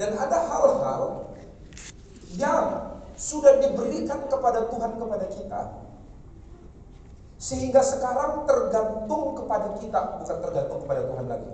Dan 0.00 0.16
ada 0.16 0.48
hal-hal 0.48 1.28
yang 2.40 2.96
sudah 3.20 3.60
diberikan 3.60 4.24
kepada 4.32 4.64
Tuhan 4.72 4.96
kepada 4.96 5.26
kita. 5.28 5.60
Sehingga 7.36 7.84
sekarang 7.84 8.48
tergantung 8.48 9.36
kepada 9.36 9.76
kita, 9.76 10.24
bukan 10.24 10.38
tergantung 10.40 10.80
kepada 10.88 11.04
Tuhan 11.04 11.26
lagi. 11.28 11.52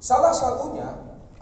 Salah 0.00 0.32
satunya 0.32 0.88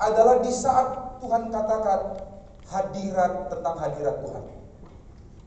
adalah 0.03 0.43
di 0.43 0.51
saat 0.51 1.23
Tuhan 1.23 1.55
katakan 1.55 2.27
hadirat 2.67 3.55
tentang 3.55 3.77
hadirat 3.79 4.17
Tuhan. 4.27 4.45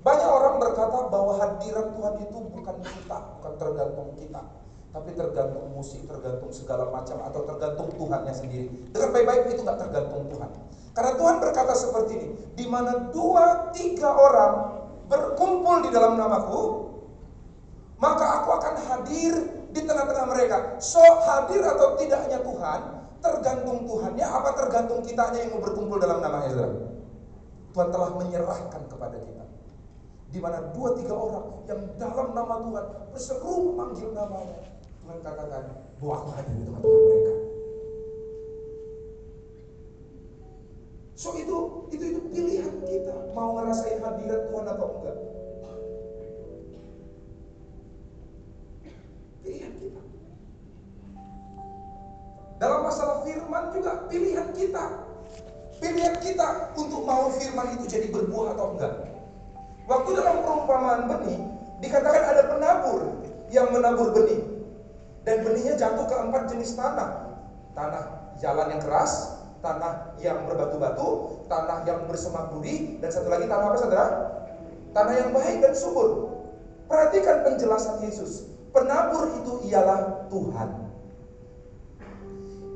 Banyak 0.03 0.29
orang 0.31 0.55
berkata 0.63 0.99
bahwa 1.11 1.33
hadirat 1.43 1.91
Tuhan 1.91 2.15
itu 2.23 2.37
bukan 2.55 2.77
kita, 2.87 3.17
bukan 3.39 3.53
tergantung 3.59 4.09
kita. 4.15 4.62
Tapi 4.93 5.09
tergantung 5.17 5.73
musik, 5.73 6.05
tergantung 6.05 6.53
segala 6.53 6.85
macam, 6.93 7.17
atau 7.25 7.41
tergantung 7.49 7.89
Tuhannya 7.97 8.29
sendiri. 8.29 8.93
Dengan 8.93 9.09
baik-baik 9.09 9.57
itu 9.57 9.65
nggak 9.65 9.79
tergantung 9.81 10.29
Tuhan. 10.29 10.49
Karena 10.93 11.11
Tuhan 11.17 11.35
berkata 11.41 11.73
seperti 11.73 12.11
ini, 12.13 12.27
di 12.53 12.65
mana 12.69 13.09
dua, 13.09 13.73
tiga 13.73 14.13
orang 14.13 14.53
berkumpul 15.09 15.81
di 15.81 15.89
dalam 15.89 16.13
namaku, 16.13 16.93
maka 17.97 18.25
aku 18.45 18.49
akan 18.53 18.75
hadir 18.85 19.33
di 19.73 19.81
tengah-tengah 19.81 20.27
mereka. 20.29 20.57
So, 20.77 21.01
hadir 21.01 21.65
atau 21.65 21.97
tidaknya 21.97 22.45
Tuhan, 22.45 22.81
tergantung 23.17 23.89
Tuhannya, 23.89 24.27
apa 24.29 24.49
tergantung 24.53 25.01
kitanya 25.01 25.41
yang 25.41 25.57
mau 25.57 25.65
berkumpul 25.65 25.97
dalam 25.97 26.21
nama 26.21 26.45
Ezra. 26.45 26.69
Tuhan 27.73 27.89
telah 27.89 28.13
menyerahkan 28.13 28.85
kepada 28.85 29.17
kita. 29.17 29.45
Di 30.29 30.37
mana 30.37 30.69
dua 30.73 30.93
tiga 30.97 31.13
orang 31.17 31.65
yang 31.65 31.81
dalam 31.97 32.37
nama 32.37 32.61
Tuhan 32.61 32.85
berseru 33.09 33.73
memanggil 33.73 34.13
namanya. 34.13 34.72
Tuhan 35.03 35.19
katakan, 35.19 35.63
hadir 36.31 36.55
di 36.55 36.63
tengah-tengah 36.63 37.01
mereka. 37.03 37.33
So 41.19 41.35
itu 41.35 41.57
itu 41.91 42.03
itu 42.07 42.19
pilihan 42.31 42.75
kita 42.87 43.35
mau 43.35 43.59
ngerasain 43.59 43.99
hadirat 43.99 44.47
Tuhan 44.47 44.65
atau 44.65 44.87
enggak. 44.95 45.17
Pilihan 49.43 49.73
kita. 49.75 50.01
Dalam 52.63 52.79
masalah 52.87 53.27
firman 53.27 53.63
juga 53.75 53.91
pilihan 54.07 54.47
kita. 54.55 54.83
Pilihan 55.83 56.15
kita 56.23 56.47
untuk 56.79 57.03
mau 57.03 57.27
firman 57.35 57.75
itu 57.75 57.91
jadi 57.91 58.07
berbuah 58.07 58.55
atau 58.55 58.79
enggak. 58.79 58.93
Waktu 59.83 60.09
dalam 60.15 60.47
perumpamaan 60.47 61.11
benih, 61.11 61.43
dikatakan 61.83 62.23
ada 62.23 62.43
penabur 62.55 63.19
yang 63.51 63.67
menabur 63.67 64.15
benih. 64.15 64.62
Dan 65.23 65.47
benihnya 65.47 65.79
jatuh 65.79 66.05
ke 66.07 66.15
empat 66.19 66.43
jenis 66.51 66.75
tanah. 66.75 67.39
Tanah 67.73 68.03
jalan 68.43 68.67
yang 68.75 68.81
keras, 68.83 69.39
tanah 69.63 70.19
yang 70.19 70.43
berbatu-batu, 70.45 71.07
tanah 71.47 71.87
yang 71.87 72.03
bersemak 72.11 72.51
duri, 72.51 72.99
dan 72.99 73.09
satu 73.09 73.31
lagi 73.31 73.47
tanah 73.47 73.65
apa 73.71 73.77
saudara? 73.79 74.07
Tanah 74.91 75.13
yang 75.15 75.31
baik 75.31 75.63
dan 75.63 75.73
subur. 75.73 76.29
Perhatikan 76.91 77.47
penjelasan 77.47 78.03
Yesus. 78.03 78.45
Penabur 78.75 79.31
itu 79.31 79.71
ialah 79.71 80.27
Tuhan. 80.27 80.69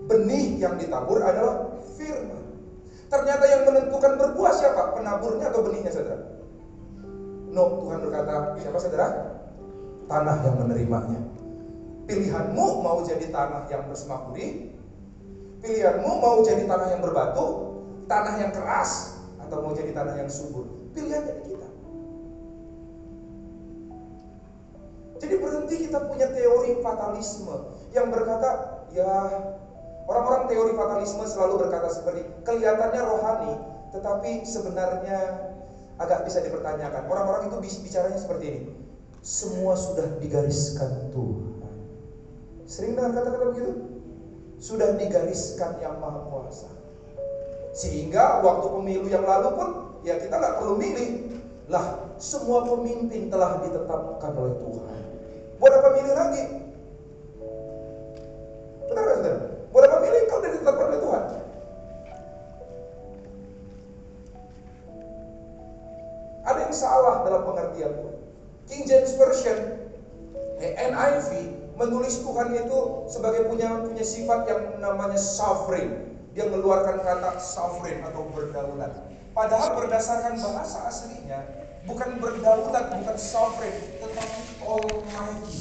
Benih 0.07 0.55
yang 0.63 0.79
ditabur 0.79 1.19
adalah 1.19 1.75
firman. 1.99 2.41
Ternyata 3.11 3.43
yang 3.47 3.61
menentukan 3.67 4.13
berbuah 4.15 4.53
siapa? 4.55 4.95
Penaburnya 4.95 5.51
atau 5.51 5.61
benihnya 5.67 5.91
saudara? 5.91 6.23
No, 7.51 7.83
Tuhan 7.83 7.99
berkata, 8.03 8.55
siapa 8.59 8.77
saudara? 8.79 9.07
Tanah 10.07 10.35
yang 10.47 10.55
menerimanya. 10.63 11.19
Pilihanmu 12.07 12.65
mau 12.79 13.03
jadi 13.03 13.27
tanah 13.27 13.67
yang 13.67 13.83
bersemakuri, 13.91 14.71
pilihanmu 15.59 16.11
mau 16.23 16.39
jadi 16.39 16.63
tanah 16.63 16.87
yang 16.95 17.01
berbatu, 17.03 17.45
tanah 18.07 18.39
yang 18.39 18.51
keras, 18.55 19.19
atau 19.43 19.59
mau 19.59 19.75
jadi 19.75 19.91
tanah 19.91 20.15
yang 20.15 20.31
subur. 20.31 20.71
Pilihan 20.95 21.27
dari 21.27 21.41
kita. 21.51 21.67
Jadi 25.17 25.35
berhenti 25.35 25.75
kita 25.83 25.99
punya 26.07 26.31
teori 26.31 26.79
fatalisme 26.79 27.55
yang 27.91 28.07
berkata, 28.07 28.79
ya 28.95 29.11
Orang-orang 30.07 30.47
teori 30.47 30.71
fatalisme 30.71 31.27
selalu 31.27 31.67
berkata 31.67 31.91
seperti 31.91 32.23
kelihatannya 32.47 33.01
rohani, 33.03 33.53
tetapi 33.91 34.47
sebenarnya 34.47 35.19
agak 35.99 36.23
bisa 36.23 36.39
dipertanyakan. 36.39 37.11
Orang-orang 37.11 37.51
itu 37.51 37.83
bicaranya 37.83 38.15
seperti 38.15 38.45
ini. 38.47 38.61
Semua 39.19 39.75
sudah 39.75 40.15
digariskan 40.23 41.11
Tuhan. 41.11 41.46
Sering 42.67 42.99
dengar 42.99 43.15
kata-kata 43.15 43.45
begitu? 43.55 43.71
Sudah 44.59 44.99
digariskan 44.99 45.79
yang 45.79 46.03
maha 46.03 46.27
kuasa. 46.27 46.67
Sehingga 47.71 48.43
waktu 48.43 48.67
pemilu 48.67 49.07
yang 49.07 49.23
lalu 49.23 49.55
pun 49.55 49.69
ya 50.03 50.19
kita 50.19 50.35
nggak 50.35 50.59
perlu 50.59 50.75
milih. 50.75 51.39
Lah, 51.71 52.11
semua 52.19 52.67
pemimpin 52.67 53.31
telah 53.31 53.63
ditetapkan 53.63 54.31
oleh 54.35 54.55
Tuhan. 54.59 55.01
Buat 55.63 55.73
apa 55.79 55.89
milih 55.95 56.13
lagi? 56.15 56.43
Benar 58.91 59.01
nggak 59.03 59.17
saudara? 59.19 59.39
Boleh 59.71 59.89
memilih 59.99 60.21
kau 60.27 60.37
sudah 60.39 60.51
ditetapkan 60.51 60.85
oleh 60.91 60.99
Tuhan. 60.99 61.23
Ada 66.47 66.59
yang 66.67 66.75
salah 66.75 67.15
dalam 67.23 67.41
pengertian. 67.47 67.93
King 68.67 68.83
James 68.83 69.15
Version, 69.15 69.59
NIV 70.59 71.56
menulis 71.77 72.25
Tuhan 72.25 72.49
itu 72.57 72.79
sebagai 73.07 73.47
punya 73.47 73.85
punya 73.85 74.03
sifat 74.03 74.49
yang 74.49 74.61
namanya 74.81 75.17
sovereign. 75.17 76.17
Dia 76.33 76.49
mengeluarkan 76.49 77.01
kata 77.01 77.37
sovereign 77.41 78.05
atau 78.05 78.29
berdaulat. 78.33 78.93
Padahal 79.37 79.77
berdasarkan 79.77 80.41
bahasa 80.41 80.89
aslinya 80.89 81.45
bukan 81.85 82.17
berdaulat, 82.19 82.89
bukan 82.91 83.17
sovereign, 83.17 83.77
tetapi 84.01 84.41
almighty. 84.65 85.57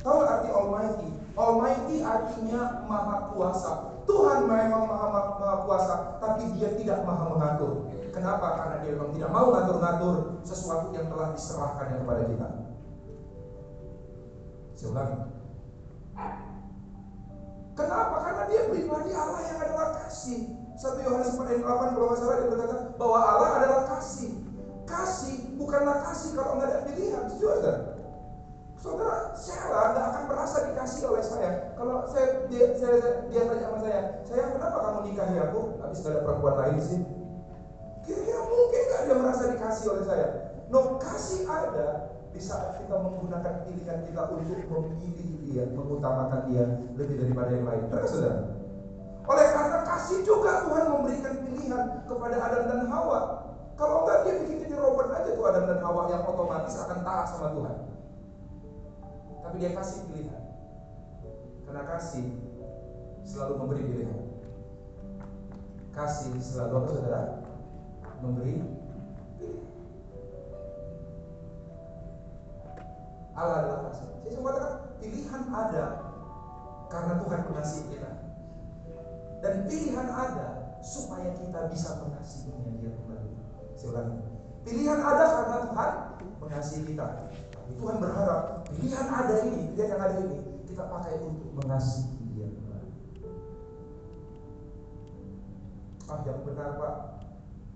Tahu 0.00 0.18
arti 0.22 0.48
almighty? 0.54 1.08
Almighty 1.36 1.96
artinya 2.00 2.86
maha 2.88 3.34
kuasa. 3.36 3.72
Tuhan 4.06 4.46
memang 4.46 4.86
maha, 4.86 5.06
maha, 5.10 5.54
kuasa, 5.66 5.94
tapi 6.22 6.48
dia 6.56 6.72
tidak 6.78 7.02
maha 7.02 7.26
mengatur. 7.34 7.90
Kenapa? 8.14 8.56
Karena 8.56 8.76
dia 8.80 8.96
memang 8.96 9.12
tidak 9.12 9.30
mau 9.34 9.52
ngatur-ngatur 9.52 10.14
sesuatu 10.46 10.94
yang 10.96 11.10
telah 11.12 11.34
diserahkan 11.36 12.00
kepada 12.00 12.22
kita. 12.24 12.48
Saya 14.72 14.88
ulangi. 14.94 15.35
Kenapa? 17.76 18.16
Karena 18.24 18.42
dia 18.48 18.62
pribadi 18.72 19.12
Allah 19.12 19.40
yang 19.44 19.58
adalah 19.60 19.88
kasih. 20.00 20.48
1 20.76 21.04
Yohanes 21.04 21.36
4 21.36 21.44
ayat 21.44 21.62
8 21.64 21.96
kalau 21.96 22.06
nggak 22.08 22.20
salah 22.20 22.36
dia 22.36 22.48
berkata 22.52 22.76
bahwa 22.96 23.18
Allah 23.20 23.50
adalah 23.60 23.82
kasih. 23.96 24.32
Kasih 24.88 25.36
bukanlah 25.60 25.96
kasih 26.08 26.30
kalau 26.36 26.56
nggak 26.56 26.68
ada 26.72 26.80
pilihan. 26.88 27.24
Ada? 27.28 27.74
Saudara, 28.76 29.34
saya 29.36 29.60
nggak 29.92 30.04
akan 30.08 30.24
merasa 30.28 30.56
dikasih 30.72 31.00
oleh 31.08 31.24
saya. 31.24 31.50
Kalau 31.76 32.06
saya 32.08 32.26
dia, 32.48 32.64
saya, 32.76 32.96
dia 33.28 33.42
tanya 33.44 33.66
sama 33.68 33.78
saya, 33.82 34.00
saya 34.24 34.42
kenapa 34.56 34.78
kamu 34.78 34.98
nikahi 35.10 35.36
aku? 35.42 35.60
Habis 35.80 36.00
ada 36.06 36.20
perempuan 36.24 36.56
lain 36.60 36.78
sih. 36.80 37.00
Kira-kira 38.04 38.40
mungkin 38.46 38.82
nggak 38.88 39.00
dia 39.04 39.16
merasa 39.16 39.42
dikasih 39.52 39.86
oleh 39.90 40.04
saya? 40.04 40.26
No, 40.72 41.00
kasih 41.00 41.44
ada 41.48 42.15
di 42.36 42.44
saat 42.44 42.76
kita 42.84 43.00
menggunakan 43.00 43.64
pilihan 43.64 43.98
kita 44.04 44.22
untuk 44.28 44.92
memilih 44.92 45.40
dia, 45.48 45.64
mengutamakan 45.72 46.52
dia 46.52 46.68
lebih 46.92 47.16
daripada 47.16 47.50
yang 47.56 47.64
lain. 47.64 47.82
Terus 47.88 48.12
saudara. 48.12 48.40
Oleh 49.24 49.46
karena 49.56 49.78
kasih 49.88 50.20
juga 50.20 50.68
Tuhan 50.68 50.86
memberikan 50.92 51.34
pilihan 51.48 51.84
kepada 52.04 52.36
Adam 52.36 52.62
dan 52.68 52.82
Hawa. 52.92 53.20
Kalau 53.80 54.04
enggak 54.04 54.18
dia 54.28 54.34
bikin 54.44 54.68
jadi 54.68 54.76
robot 54.76 55.08
aja 55.16 55.32
tuh 55.32 55.44
Adam 55.48 55.64
dan 55.64 55.80
Hawa 55.80 56.02
yang 56.12 56.22
otomatis 56.28 56.76
akan 56.76 56.98
taat 57.00 57.26
sama 57.32 57.48
Tuhan. 57.56 57.76
Tapi 59.40 59.56
dia 59.56 59.70
kasih 59.72 60.00
pilihan. 60.12 60.42
Karena 61.64 61.82
kasih 61.88 62.26
selalu 63.24 63.54
memberi 63.64 63.82
pilihan. 63.88 64.20
Kasih 65.96 66.36
selalu 66.36 66.72
apa 66.84 66.88
saudara? 66.92 67.22
Memberi 68.20 68.60
Allah 73.36 73.56
adalah 73.60 73.80
kasih. 73.92 74.08
Saya 74.24 74.30
cuma 74.32 74.48
katakan 74.48 74.72
pilihan 74.96 75.42
ada 75.52 75.84
karena 76.88 77.12
Tuhan 77.20 77.40
mengasihi 77.52 77.84
kita. 77.92 78.10
Dan 79.44 79.54
pilihan 79.68 80.08
ada 80.08 80.48
supaya 80.80 81.28
kita 81.36 81.68
bisa 81.68 82.00
mengasihinya 82.00 82.72
dia 82.80 82.90
kembali. 82.96 83.30
Saya 83.76 83.88
ulangi. 83.92 84.18
Pilihan 84.64 84.98
ada 85.04 85.24
karena 85.28 85.56
Tuhan 85.68 85.90
mengasihi 86.40 86.82
kita. 86.88 87.06
Tapi 87.52 87.70
Tuhan 87.76 87.96
berharap 88.00 88.40
pilihan 88.72 89.06
ada 89.06 89.34
ini, 89.44 89.60
pilihan 89.76 89.88
yang 89.92 90.02
ada 90.02 90.16
ini 90.24 90.36
kita 90.64 90.82
pakai 90.88 91.14
untuk 91.20 91.50
mengasihi 91.60 92.24
dia 92.32 92.48
kembali. 92.48 92.90
Ah 96.08 96.18
yang 96.24 96.40
benar 96.40 96.70
Pak, 96.80 96.94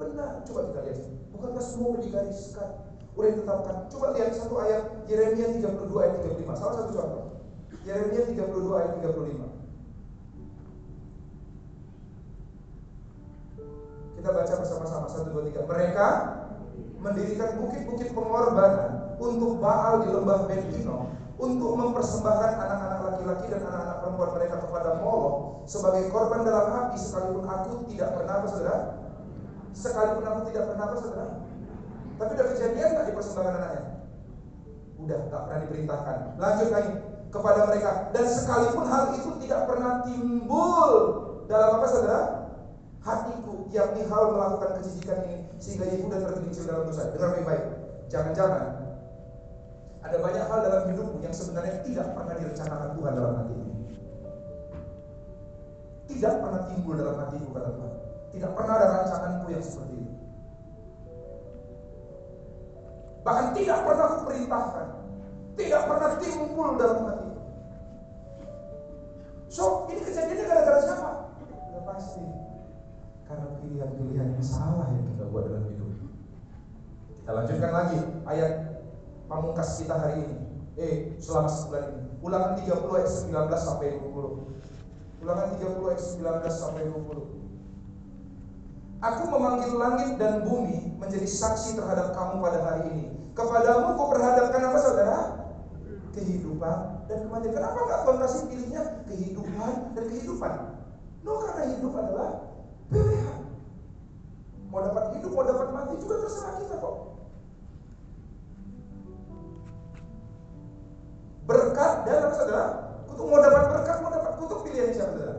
benar. 0.01 0.31
Coba 0.49 0.61
kita 0.73 0.81
lihat. 0.89 1.01
Bukankah 1.31 1.65
semua 1.65 2.01
digariskan? 2.01 2.90
Udah 3.19 3.29
ditetapkan. 3.35 3.77
Coba 3.91 4.07
lihat 4.15 4.31
satu 4.35 4.55
ayat 4.63 4.83
Yeremia 5.11 5.59
32 5.59 6.03
ayat 6.03 6.15
35. 6.23 6.61
Salah 6.61 6.75
satu 6.79 6.91
contoh. 6.95 7.25
Yeremia 7.83 8.23
32 8.31 8.79
ayat 8.79 8.91
35. 9.03 9.51
Kita 14.21 14.29
baca 14.37 14.55
bersama-sama 14.61 15.07
satu 15.09 15.33
dua 15.33 15.49
tiga. 15.49 15.65
Mereka 15.65 16.07
mendirikan 17.01 17.57
bukit-bukit 17.57 18.13
pengorbanan 18.13 19.17
untuk 19.17 19.57
Baal 19.65 20.05
di 20.05 20.13
lembah 20.13 20.45
Ben 20.45 20.61
untuk 21.41 21.73
mempersembahkan 21.73 22.53
anak-anak 22.61 23.01
laki-laki 23.01 23.49
dan 23.49 23.65
anak-anak 23.65 23.97
perempuan 24.05 24.31
mereka 24.37 24.57
kepada 24.61 24.91
Moloch 25.01 25.65
sebagai 25.65 26.13
korban 26.13 26.45
dalam 26.45 26.67
api 26.69 27.01
sekalipun 27.01 27.49
aku 27.49 27.71
tidak 27.89 28.13
pernah 28.13 28.45
saudara? 28.45 28.77
Sekalipun 29.73 30.25
aku 30.29 30.41
tidak 30.53 30.65
pernah 30.69 30.87
saudara? 31.01 31.50
Tapi 32.21 32.31
udah 32.37 32.47
kejadian 32.53 32.89
nggak 32.93 33.07
dipersembahkan 33.09 33.55
anaknya? 33.57 33.83
Udah, 35.01 35.19
nggak 35.33 35.43
pernah 35.49 35.61
diperintahkan. 35.65 36.17
Lanjut 36.37 36.69
lagi 36.69 36.93
kepada 37.33 37.61
mereka 37.65 37.91
dan 38.13 38.25
sekalipun 38.29 38.85
hal 38.85 39.05
itu 39.17 39.31
tidak 39.47 39.61
pernah 39.65 39.93
timbul 40.05 40.93
dalam 41.49 41.81
apa 41.81 41.87
saudara? 41.89 42.21
Hatiku, 43.01 43.65
yakni 43.73 44.05
hal 44.05 44.37
melakukan 44.37 44.77
kejijikan 44.77 45.25
ini 45.25 45.49
sehingga 45.57 45.89
ibu 45.89 46.13
dan 46.13 46.21
tergelincir 46.29 46.69
dalam 46.69 46.85
dosa. 46.85 47.09
Dengar 47.17 47.33
baik-baik. 47.41 47.65
Jangan-jangan 48.13 48.65
ada 50.05 50.17
banyak 50.21 50.45
hal 50.45 50.59
dalam 50.61 50.83
hidupmu 50.93 51.19
yang 51.25 51.33
sebenarnya 51.33 51.81
tidak 51.81 52.13
pernah 52.13 52.35
direncanakan 52.37 52.89
Tuhan 53.01 53.13
dalam 53.17 53.33
hati 53.41 53.55
ini. 53.57 53.75
Tidak 56.13 56.35
pernah 56.45 56.61
timbul 56.69 56.95
dalam 57.01 57.17
hatiku 57.25 57.49
kata 57.57 57.71
Tuhan. 57.73 57.93
Tidak 58.37 58.51
pernah 58.53 58.75
ada 58.77 58.87
rancanganku 59.01 59.47
yang 59.49 59.65
seperti 59.65 59.95
itu. 59.97 60.15
Bahkan 63.21 63.47
tidak 63.53 63.79
pernah 63.85 64.05
aku 64.09 64.19
perintahkan. 64.29 64.87
Tidak 65.59 65.83
pernah 65.85 66.11
timbul 66.17 66.69
dalam 66.81 66.99
hati. 67.05 67.31
So, 69.51 69.91
ini 69.91 70.01
kejadiannya 70.07 70.45
gara-gara 70.47 70.81
siapa? 70.81 71.11
Sudah 71.43 71.83
pasti. 71.85 72.23
Karena 73.27 73.47
pilihan-pilihan 73.61 74.29
yang 74.39 74.47
salah 74.47 74.89
yang 74.95 75.05
kita 75.11 75.25
buat 75.29 75.45
dalam 75.51 75.65
hidup. 75.69 75.91
Kita 77.19 77.31
lanjutkan 77.35 77.73
lagi 77.75 77.99
ayat 78.31 78.53
pamungkas 79.27 79.69
kita 79.83 79.95
hari 79.99 80.23
ini. 80.25 80.39
Eh, 80.81 80.97
selama 81.21 81.51
sebulan 81.51 81.85
ini. 81.93 82.07
Ulangan 82.25 82.53
30 82.63 82.97
ayat 82.97 83.11
19 83.11 83.61
sampai 83.61 83.89
20. 84.01 84.49
Ulangan 85.21 85.47
30 85.61 85.91
ayat 85.93 86.03
19 86.03 86.55
sampai 86.57 86.83
20. 86.89 87.50
Aku 89.01 89.23
memanggil 89.33 89.73
langit 89.81 90.21
dan 90.21 90.45
bumi 90.45 90.93
menjadi 91.01 91.25
saksi 91.25 91.81
terhadap 91.81 92.13
kamu 92.13 92.45
pada 92.45 92.61
hari 92.61 92.83
ini. 92.93 93.05
Kepadamu 93.33 93.97
kau 93.97 94.13
perhadapkan 94.13 94.61
apa 94.61 94.79
saudara? 94.79 95.19
Kehidupan 96.13 97.09
dan 97.09 97.19
kematian. 97.25 97.57
Kenapa 97.57 97.79
nggak 97.81 98.01
Tuhan 98.05 98.19
kasih 98.21 98.43
pilihnya 98.53 98.83
kehidupan 99.09 99.73
dan 99.97 100.05
kehidupan? 100.05 100.53
No, 101.25 101.33
karena 101.41 101.63
hidup 101.73 101.93
adalah 101.97 102.29
pilihan. 102.93 103.41
Mau 104.69 104.81
dapat 104.85 105.05
hidup, 105.17 105.31
mau 105.33 105.45
dapat 105.49 105.69
mati 105.73 105.95
juga 105.97 106.15
terserah 106.21 106.55
kita 106.61 106.77
kok. 106.77 107.11
berkat 111.51 111.93
dan 112.07 112.17
apa 112.31 112.35
saudara? 112.39 112.65
Kutuk 113.11 113.27
mau 113.27 113.43
dapat 113.43 113.63
berkat, 113.75 113.97
mau 113.99 114.11
dapat 114.15 114.33
kutuk 114.39 114.61
pilihan 114.63 114.95
siapa 114.95 115.13
saudara? 115.19 115.35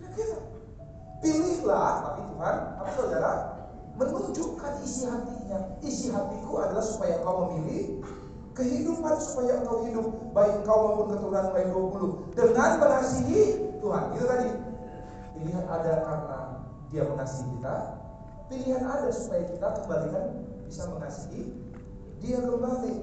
Ya 0.00 0.08
kita. 0.16 0.38
Pilihlah, 1.20 1.92
tapi 2.00 2.20
Tuhan, 2.32 2.56
apa 2.80 2.90
saudara? 2.96 3.32
Menunjukkan 4.00 4.72
isi 4.80 5.04
hatinya. 5.04 5.58
Isi 5.84 6.08
hatiku 6.08 6.64
adalah 6.64 6.80
supaya 6.80 7.20
kau 7.20 7.44
memilih 7.44 8.00
kehidupan 8.56 9.14
supaya 9.20 9.60
engkau 9.60 9.84
hidup. 9.84 10.06
Baik 10.32 10.64
engkau 10.64 10.78
maupun 10.88 11.06
keturunan 11.12 11.52
ayat 11.52 11.68
20 11.72 12.36
dengan 12.36 12.70
mengasihi 12.80 13.42
Tuhan. 13.84 14.04
Itu 14.16 14.24
tadi. 14.24 14.50
Pilihan 15.36 15.64
ada 15.68 15.92
karena 16.04 16.38
dia 16.88 17.02
mengasihi 17.04 17.48
kita. 17.60 17.76
Pilihan 18.48 18.82
ada 18.82 19.08
supaya 19.12 19.42
kita 19.44 19.68
kembalikan 19.80 20.24
bisa 20.64 20.82
mengasihi 20.88 21.42
dia 22.24 22.38
kembali. 22.40 22.94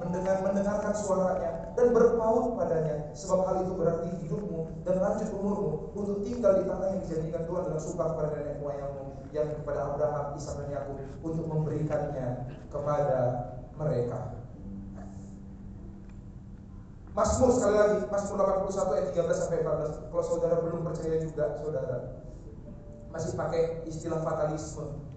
Mendengar 0.00 0.36
mendengarkan 0.40 0.94
suaranya 0.96 1.59
dan 1.78 1.86
berpaut 1.94 2.58
padanya 2.58 3.10
sebab 3.14 3.46
hal 3.46 3.56
itu 3.62 3.72
berarti 3.78 4.08
hidupmu 4.24 4.60
dan 4.82 4.96
lanjut 4.98 5.28
umurmu 5.34 5.94
untuk 5.94 6.16
tinggal 6.26 6.58
di 6.58 6.64
tanah 6.66 6.86
yang 6.94 7.00
dijadikan 7.06 7.42
Tuhan 7.46 7.62
dengan 7.70 7.80
sumpah 7.82 8.06
kepada 8.14 8.28
nenek 8.34 8.56
moyangmu 8.58 9.04
yang 9.30 9.46
kepada 9.62 9.80
Abraham, 9.94 10.26
Ishak 10.34 10.54
dan 10.58 10.68
Yakub 10.74 10.96
untuk 11.22 11.46
memberikannya 11.46 12.28
kepada 12.66 13.18
mereka. 13.78 14.20
Mazmur 17.10 17.50
sekali 17.54 17.74
lagi, 17.74 17.96
Mazmur 18.06 18.38
81 18.70 18.94
ayat 18.94 19.06
13 19.18 19.34
sampai 19.34 19.58
14. 19.66 20.10
Kalau 20.14 20.24
saudara 20.26 20.56
belum 20.62 20.80
percaya 20.86 21.16
juga, 21.18 21.44
saudara 21.58 21.96
masih 23.10 23.34
pakai 23.34 23.82
istilah 23.90 24.22
fatalisme, 24.22 25.10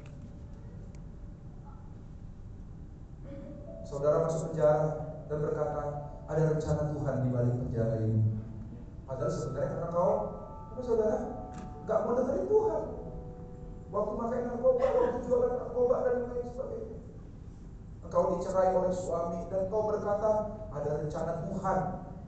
Saudara 3.93 4.25
masuk 4.25 4.49
penjara 4.49 5.05
dan 5.29 5.37
berkata, 5.37 5.81
ada 6.27 6.41
rencana 6.55 6.83
Tuhan 6.95 7.15
di 7.19 7.29
balik 7.31 7.55
penjara 7.67 7.95
ini. 7.99 8.21
Padahal 9.03 9.33
sebenarnya 9.35 9.69
karena 9.75 9.87
kau, 9.91 10.13
apa 10.73 10.81
saudara, 10.81 11.17
gak 11.83 11.99
mau 12.07 12.13
dengerin 12.15 12.47
Tuhan. 12.47 12.83
Waktu 13.93 14.13
makan 14.17 14.41
narkoba, 14.49 14.87
waktu 14.89 15.19
jualan 15.29 15.51
narkoba 15.53 15.95
dan 16.01 16.15
lain 16.25 16.45
sebagainya. 16.49 16.97
Engkau 18.09 18.23
dicerai 18.33 18.73
oleh 18.73 18.93
suami 18.95 19.39
dan 19.53 19.61
kau 19.69 19.85
berkata, 19.85 20.31
ada 20.73 20.89
rencana 20.97 21.31
Tuhan 21.45 21.79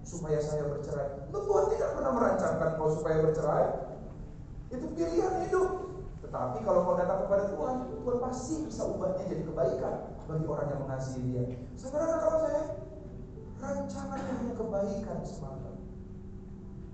supaya 0.05 0.37
saya 0.37 0.63
bercerai. 0.69 1.09
Nah, 1.33 1.41
Tuhan 1.41 1.65
tidak 1.73 1.89
pernah 1.97 2.11
merancangkan 2.13 2.69
kau 2.77 2.89
supaya 2.93 3.17
bercerai. 3.25 3.65
Itu 4.69 4.85
pilihan 4.93 5.33
hidup. 5.49 5.69
Tetapi 6.21 6.57
kalau 6.61 6.85
kau 6.85 6.95
datang 7.01 7.25
kepada 7.25 7.43
Tuhan, 7.49 7.75
Tuhan 7.89 8.17
pasti 8.21 8.53
bisa 8.69 8.81
ubahnya 8.85 9.23
jadi 9.25 9.43
kebaikan 9.49 9.95
bagi 10.29 10.45
orang 10.45 10.67
yang 10.69 10.81
mengasihi 10.85 11.21
dia. 11.33 11.43
Saudara 11.77 12.21
kalau 12.21 12.37
saya 12.45 12.61
rancangan 13.61 14.19
hanya 14.19 14.53
kebaikan 14.55 15.19
semata. 15.23 15.71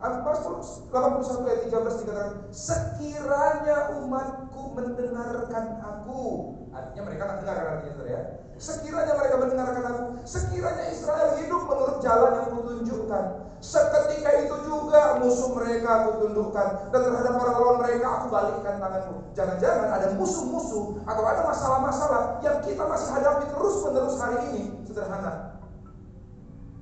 Pastor 0.02 0.66
81 0.90 1.46
ayat 1.46 1.62
13 1.70 2.02
dikatakan 2.02 2.34
sekiranya 2.50 4.02
umatku 4.02 4.74
mendengarkan 4.74 5.66
aku. 5.78 6.58
Artinya 6.74 7.02
mereka 7.06 7.22
akan 7.30 7.38
dengar 7.46 7.56
artinya 7.62 7.94
saudara 7.94 8.10
ya. 8.10 8.22
Sekiranya 8.62 9.14
mereka 9.18 9.36
mendengarkan 9.42 9.84
aku, 9.90 10.04
sekiranya 10.26 10.90
Israel 10.90 11.38
hidup 11.38 11.62
menurut 11.70 11.98
jalan 12.02 12.32
yang 12.34 12.50
kutunjukkan. 12.54 13.26
Seketika 13.62 14.32
itu 14.42 14.56
juga 14.66 15.22
musuh 15.22 15.54
mereka 15.54 15.90
aku 16.02 16.26
tundukkan 16.26 16.90
dan 16.90 17.02
terhadap 17.06 17.34
para 17.38 17.52
lawan 17.54 17.78
mereka 17.86 18.06
aku 18.10 18.26
balikkan 18.34 18.82
tanganku. 18.82 19.16
Jangan-jangan 19.38 19.90
ada 20.02 20.08
musuh-musuh 20.18 20.98
atau 21.06 21.24
ada 21.30 21.42
masalah-masalah 21.46 22.22
yang 22.42 22.58
kita 22.66 22.82
masih 22.90 23.10
hadapi 23.14 23.54
terus-menerus 23.54 24.18
hari 24.18 24.38
ini 24.50 24.64
sederhana. 24.90 25.51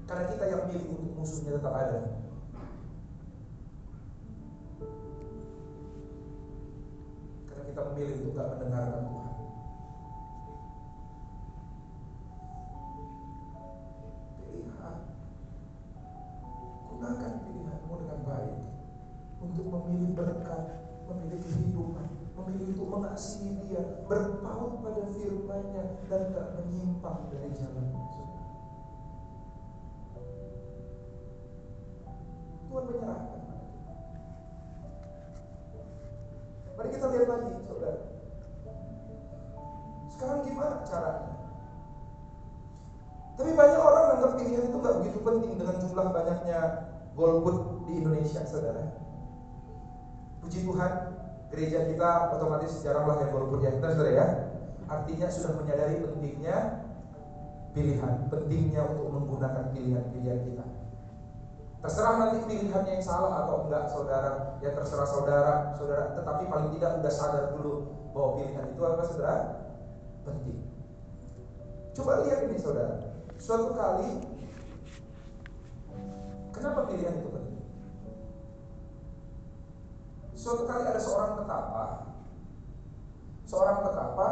Karena 0.10 0.26
kita 0.26 0.46
yang 0.50 0.66
milih 0.74 0.90
untuk 0.90 1.14
musuhnya 1.22 1.62
tetap 1.62 1.70
ada. 1.70 2.00
Karena 7.46 7.64
kita 7.70 7.82
memilih 7.94 8.16
untuk 8.18 8.34
gak 8.34 8.50
mendengarkan 8.58 9.02
Tuhan. 9.06 9.34
gunakan 17.00 17.32
pilihanmu 17.48 17.94
dengan 18.04 18.20
baik 18.28 18.56
untuk 19.40 19.66
memilih 19.72 20.20
berkat, 20.20 20.64
memilih 21.08 21.40
kehidupan, 21.48 22.08
memilih 22.36 22.66
untuk 22.76 22.88
mengasihi 22.92 23.56
dia, 23.72 24.04
berpaut 24.04 24.84
pada 24.84 25.08
firman-Nya 25.16 25.84
dan 26.12 26.22
tak 26.36 26.48
menyimpang 26.60 27.32
dari 27.32 27.56
jalan 27.56 27.88
Tuhan 32.70 32.84
menyerahkan. 32.86 33.42
Mari 36.78 36.90
kita 36.96 37.08
lihat 37.12 37.28
lagi, 37.28 37.50
saudara. 37.66 38.00
Sekarang 40.14 40.40
gimana 40.46 40.76
caranya? 40.86 41.34
Tapi 43.36 43.52
banyak 43.56 43.82
orang 43.82 44.04
menganggap 44.06 44.32
pilihan 44.38 44.64
itu 44.70 44.78
nggak 44.78 44.96
begitu 45.02 45.20
penting 45.24 45.54
dengan 45.58 45.76
jumlah 45.82 46.08
banyaknya 46.12 46.60
golput 47.18 47.58
di 47.90 47.94
Indonesia, 48.00 48.42
saudara. 48.46 48.84
Puji 50.40 50.64
Tuhan, 50.64 50.92
gereja 51.52 51.90
kita 51.90 52.10
otomatis 52.38 52.80
jaranglah 52.86 53.18
yang 53.18 53.32
golput 53.34 53.60
ya, 53.66 53.74
saudara 53.82 54.12
ya. 54.14 54.28
Artinya 54.86 55.28
sudah 55.28 55.52
menyadari 55.58 56.00
pentingnya 56.06 56.86
pilihan, 57.74 58.14
pentingnya 58.30 58.82
untuk 58.94 59.08
menggunakan 59.10 59.74
pilihan-pilihan 59.74 60.40
kita. 60.48 60.66
Terserah 61.80 62.14
nanti 62.20 62.44
pilihannya 62.44 63.00
yang 63.00 63.06
salah 63.06 63.48
atau 63.48 63.64
enggak 63.64 63.88
saudara, 63.88 64.60
ya 64.60 64.76
terserah 64.76 65.08
saudara, 65.08 65.54
saudara. 65.80 66.12
Tetapi 66.12 66.44
paling 66.52 66.70
tidak 66.76 67.00
udah 67.00 67.14
sadar 67.14 67.46
dulu 67.56 67.88
bahwa 68.12 68.30
pilihan 68.36 68.66
itu 68.76 68.82
apa 68.84 69.04
saudara? 69.08 69.38
Penting. 70.28 70.60
Coba 71.96 72.12
lihat 72.28 72.40
ini 72.52 72.58
saudara. 72.60 72.96
Suatu 73.40 73.72
kali 73.72 74.12
Kenapa 76.50 76.92
pilihan 76.92 77.24
itu 77.24 77.30
penting? 77.32 77.64
Suatu 80.36 80.68
kali 80.68 80.84
ada 80.84 81.00
seorang 81.00 81.40
petapa 81.40 82.10
seorang 83.50 83.78
petapa 83.82 84.28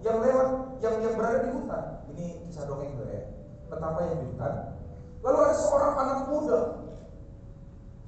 yang 0.00 0.16
lewat 0.24 0.48
yang 0.80 0.94
yang 1.04 1.14
berada 1.14 1.38
di 1.44 1.50
hutan. 1.52 1.84
Ini 2.16 2.26
kisah 2.48 2.64
dongeng 2.64 2.96
tuh 2.96 3.06
ya. 3.06 3.22
Petapa 3.68 3.98
yang 4.08 4.16
di 4.24 4.26
hutan. 4.32 4.54
Lalu 5.22 5.38
ada 5.38 5.54
seorang 5.54 5.92
anak 5.94 6.18
muda, 6.26 6.60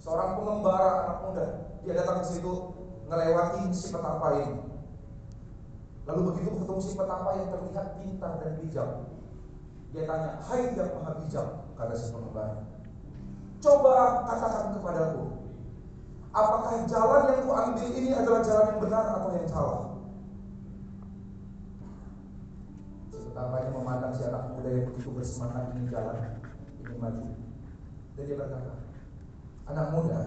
seorang 0.04 0.36
pengembara 0.36 0.88
anak 1.08 1.18
muda. 1.24 1.46
Dia 1.80 1.92
datang 1.96 2.20
ke 2.20 2.26
situ 2.28 2.52
ngelewati 3.08 3.72
si 3.72 3.88
petapa 3.88 4.28
ini. 4.44 4.60
Lalu 6.04 6.20
begitu 6.28 6.52
ketemu 6.60 6.80
si 6.84 6.92
petapa 6.92 7.28
yang 7.40 7.48
terlihat 7.48 7.86
pintar 7.96 8.32
dan 8.44 8.52
bijak, 8.60 8.88
dia 9.96 10.04
tanya, 10.04 10.36
Hai 10.44 10.76
yang 10.76 10.92
maha 11.00 11.16
bijak, 11.24 11.48
kata 11.80 11.94
si 11.96 12.12
pengembara. 12.12 12.60
Coba 13.64 14.28
katakan 14.28 14.76
kepadaku, 14.76 15.24
apakah 16.36 16.84
jalan 16.84 17.22
yang 17.32 17.40
kuambil 17.48 17.88
ini 17.96 18.10
adalah 18.12 18.44
jalan 18.44 18.76
yang 18.76 18.80
benar 18.84 19.04
atau 19.16 19.30
yang 19.32 19.48
salah? 19.48 19.80
Tampaknya 23.34 23.70
memandang 23.74 24.12
si 24.14 24.22
anak 24.28 24.52
muda 24.52 24.68
yang 24.68 24.86
begitu 24.92 25.10
bersemangat 25.10 25.72
ini 25.74 25.88
jalan, 25.88 26.38
ini 26.84 26.94
maju. 27.00 27.26
Dan 28.14 28.24
dia 28.30 28.36
berkata, 28.38 28.83
anak 29.64 29.86
muda, 29.96 30.20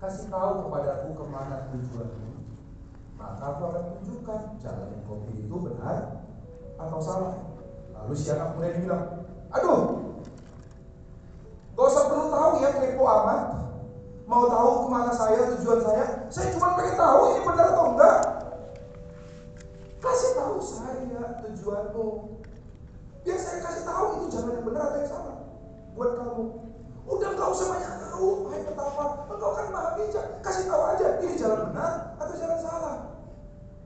kasih 0.00 0.28
tahu 0.32 0.68
kepadaku 0.68 1.08
ke 1.12 1.24
mana 1.28 1.68
tujuanmu. 1.72 2.30
Maka 3.20 3.44
aku 3.56 3.62
akan 3.72 3.82
tunjukkan 4.00 4.40
jalan 4.60 4.86
yang 4.92 5.02
kau 5.08 5.20
pilih 5.28 5.44
itu 5.48 5.56
benar 5.68 5.96
atau 6.80 6.98
salah. 7.00 7.34
Lalu 7.94 8.14
si 8.16 8.28
anak 8.32 8.56
muda 8.56 8.66
ini 8.72 8.84
bilang, 8.84 9.04
aduh, 9.52 9.80
gak 11.76 11.88
usah 11.88 12.04
perlu 12.08 12.26
tahu 12.32 12.50
ya 12.60 12.70
kepo 12.72 13.04
amat. 13.04 13.42
Mau 14.24 14.48
tahu 14.48 14.70
ke 14.84 14.86
mana 14.88 15.12
saya, 15.12 15.52
tujuan 15.52 15.80
saya? 15.84 16.04
Saya 16.32 16.56
cuma 16.56 16.80
pengen 16.80 16.96
tahu 16.96 17.20
ini 17.28 17.40
benar 17.44 17.66
atau 17.76 17.86
enggak. 17.92 18.18
Kasih 20.00 20.32
tahu 20.36 20.56
saya 20.64 21.24
tujuanmu. 21.44 22.06
Biar 23.24 23.40
saya 23.40 23.58
kasih 23.60 23.84
tahu 23.88 24.04
itu 24.16 24.24
jalan 24.36 24.52
yang 24.56 24.64
benar 24.68 24.82
atau 24.88 24.98
yang 25.00 25.08
salah 25.12 25.36
buat 25.96 26.10
kamu. 26.16 26.63
Udah 27.04 27.28
nggak 27.36 27.48
usah 27.52 27.66
banyak 27.72 27.92
tahu, 28.08 28.48
hai 28.48 28.60
betapa 28.64 29.04
engkau 29.28 29.50
kan 29.52 29.66
maha 29.70 29.90
bijak. 30.00 30.26
Kasih 30.40 30.64
tahu 30.68 30.82
aja 30.88 31.06
ini 31.20 31.36
jalan 31.36 31.60
benar 31.70 32.16
atau 32.16 32.34
jalan 32.36 32.58
salah. 32.60 32.96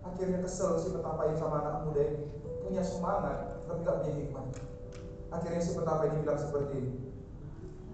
Akhirnya 0.06 0.38
kesel 0.42 0.78
si 0.78 0.88
petapa 0.94 1.22
yang 1.28 1.38
sama 1.38 1.62
anak 1.62 1.76
muda 1.86 2.02
ini 2.02 2.30
punya 2.62 2.82
semangat 2.84 3.58
tapi 3.66 3.78
nggak 3.82 3.98
punya 4.02 4.12
hikmat. 4.14 4.46
Akhirnya 5.34 5.60
si 5.60 5.70
petapa 5.74 6.02
ini 6.06 6.22
bilang 6.22 6.40
seperti 6.40 6.74
ini. 6.78 6.92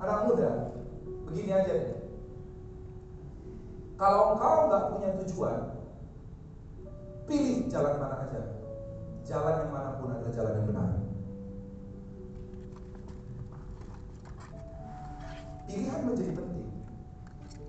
Anak 0.02 0.18
muda, 0.28 0.50
begini 1.30 1.50
aja 1.54 1.72
nih. 1.72 1.94
Kalau 3.94 4.36
engkau 4.36 4.68
nggak 4.68 4.84
punya 4.90 5.08
tujuan, 5.22 5.74
Pilih 7.24 7.72
jalan 7.72 7.96
mana 7.96 8.28
aja. 8.28 8.40
Jalan 9.24 9.64
yang 9.64 9.72
mana 9.72 9.96
pun 9.96 10.12
adalah 10.12 10.32
jalan 10.32 10.52
yang 10.60 10.66
benar. 10.68 10.88
Pilihan 15.74 16.06
menjadi 16.06 16.38
penting 16.38 16.70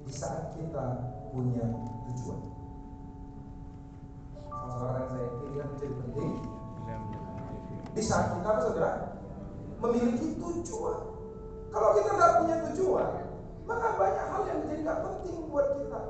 di 0.06 0.14
saat 0.14 0.54
kita 0.54 1.10
punya 1.34 1.66
tujuan. 2.06 2.38
Sama-sama 4.46 5.10
saya, 5.10 5.30
pilihan 5.42 5.68
menjadi 5.74 5.94
penting 6.06 6.32
di 7.98 8.02
saat 8.06 8.38
kita 8.38 8.62
saudara? 8.62 9.18
Memiliki 9.82 10.38
tujuan. 10.38 11.00
Kalau 11.74 11.90
kita 11.98 12.10
nggak 12.14 12.34
punya 12.46 12.56
tujuan, 12.70 13.10
maka 13.66 13.88
banyak 13.98 14.26
hal 14.30 14.42
yang 14.54 14.60
menjadi 14.62 14.82
nggak 14.86 15.02
penting 15.02 15.36
buat 15.50 15.68
kita. 15.74 16.02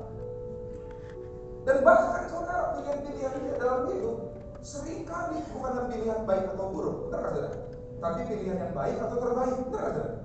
Dan 1.64 1.78
bahkan 1.80 2.24
saudara 2.28 2.76
pilihan-pilihan 2.76 3.56
dalam 3.56 3.88
hidup 3.88 4.36
sering 4.60 5.08
kali 5.08 5.40
bukanlah 5.48 5.88
pilihan 5.88 6.28
baik 6.28 6.44
atau 6.60 6.76
buruk, 6.76 7.08
benar 7.08 7.32
saudara? 7.32 7.56
Tapi 8.04 8.20
pilihan 8.28 8.60
yang 8.68 8.74
baik 8.76 9.00
atau 9.00 9.16
terbaik, 9.16 9.56
benar 9.72 9.84
saudara? 9.96 10.25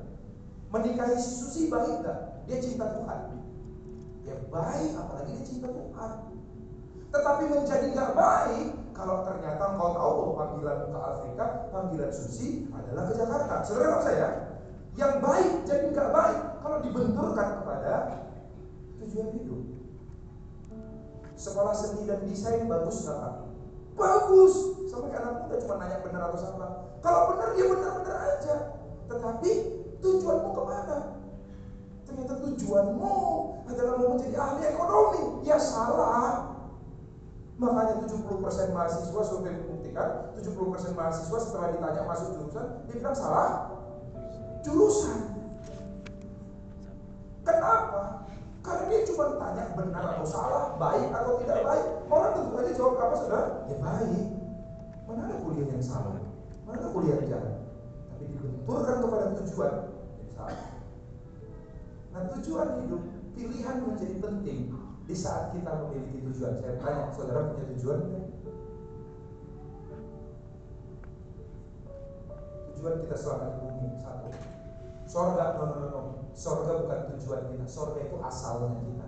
Menikahi 0.70 1.18
si 1.18 1.30
Susi 1.34 1.62
baik 1.66 2.06
nggak? 2.06 2.18
Dia 2.46 2.58
cinta 2.62 2.94
Tuhan. 2.94 3.20
Ya 4.22 4.34
baik, 4.46 4.90
apalagi 4.94 5.30
dia 5.34 5.46
cinta 5.46 5.68
Tuhan. 5.74 6.12
Tetapi 7.10 7.42
menjadi 7.50 7.86
nggak 7.90 8.12
baik 8.14 8.66
kalau 8.94 9.26
ternyata 9.26 9.74
engkau 9.74 9.90
tahu 9.98 10.10
bahwa 10.14 10.34
panggilanmu 10.38 10.86
ke 10.94 11.00
Afrika, 11.02 11.44
panggilan 11.74 12.12
Susi 12.14 12.70
adalah 12.70 13.10
ke 13.10 13.14
Jakarta. 13.18 13.54
Saudara 13.66 13.98
saya, 13.98 14.28
yang 14.94 15.18
baik 15.18 15.66
jadi 15.66 15.90
nggak 15.90 16.10
baik 16.14 16.40
kalau 16.62 16.78
dibenturkan 16.86 17.48
kepada 17.62 17.94
tujuan 19.02 19.28
hidup. 19.34 19.62
Sekolah 21.34 21.74
seni 21.74 22.06
dan 22.06 22.22
desain 22.30 22.70
bagus 22.70 23.02
nggak 23.02 23.18
pak? 23.18 23.34
Bagus. 23.98 24.54
Sampai 24.86 25.18
anak 25.18 25.46
muda 25.46 25.56
cuma 25.66 25.82
nanya 25.82 25.98
benar 26.04 26.30
atau 26.30 26.38
salah. 26.38 26.72
Kalau 27.02 27.34
benar 27.34 27.58
dia 27.58 27.66
benar-benar 27.66 28.16
aja. 28.38 28.54
Tetapi 29.10 29.79
tujuanmu 30.00 30.48
ke 30.52 30.62
mana? 30.64 30.98
Ternyata 32.08 32.34
tujuanmu 32.42 33.16
adalah 33.70 33.94
mau 34.00 34.08
menjadi 34.18 34.36
ahli 34.36 34.62
ekonomi. 34.66 35.22
Ya 35.46 35.56
salah. 35.60 36.50
Makanya 37.60 38.08
70% 38.08 38.72
mahasiswa 38.72 39.20
survei 39.20 39.52
membuktikan 39.52 40.32
70% 40.32 40.96
mahasiswa 40.96 41.38
setelah 41.44 41.68
ditanya 41.76 42.08
masuk 42.08 42.32
jurusan 42.40 42.66
dia 42.88 42.96
bilang 42.96 43.12
salah 43.12 43.68
jurusan. 44.64 45.18
Kenapa? 47.44 48.24
Karena 48.60 48.84
dia 48.92 49.00
cuma 49.08 49.40
tanya 49.40 49.72
benar 49.72 50.04
atau 50.16 50.26
salah, 50.28 50.76
baik 50.76 51.08
atau 51.12 51.40
tidak 51.40 51.60
baik. 51.64 51.86
Orang 52.12 52.32
tentu 52.36 52.54
aja 52.60 52.72
jawab 52.76 53.00
apa 53.00 53.14
saudara? 53.16 53.48
Ya 53.68 53.76
baik. 53.80 54.24
Mana 55.08 55.20
ada 55.26 55.36
kuliah 55.40 55.66
yang 55.68 55.84
salah? 55.84 56.16
Mana 56.68 56.76
ada 56.76 56.88
kuliah 56.92 57.16
yang 57.24 57.28
jalan? 57.28 57.54
Tapi 58.12 58.24
dibenturkan 58.28 58.96
kepada 59.00 59.26
tujuan. 59.40 59.72
Nah 62.10 62.22
tujuan 62.36 62.68
hidup, 62.82 63.02
pilihan 63.38 63.76
menjadi 63.86 64.16
penting 64.18 64.74
di 65.06 65.14
saat 65.14 65.54
kita 65.54 65.70
memiliki 65.86 66.22
tujuan. 66.26 66.58
Saya 66.58 66.74
tanya, 66.82 67.04
saudara 67.14 67.50
punya 67.54 67.66
tujuan 67.74 67.98
enggak? 68.06 68.26
Tujuan 72.74 72.94
kita 73.06 73.16
selama 73.18 73.44
di 73.46 73.58
bumi 73.62 73.88
satu. 73.98 74.28
Sorga, 75.10 75.58
no, 75.58 75.64
no, 75.66 75.86
no. 75.90 76.00
Sorga 76.34 76.86
bukan 76.86 77.00
tujuan 77.14 77.42
kita. 77.50 77.66
Sorga 77.66 77.98
itu 78.02 78.16
asalnya 78.22 78.78
kita. 78.78 79.06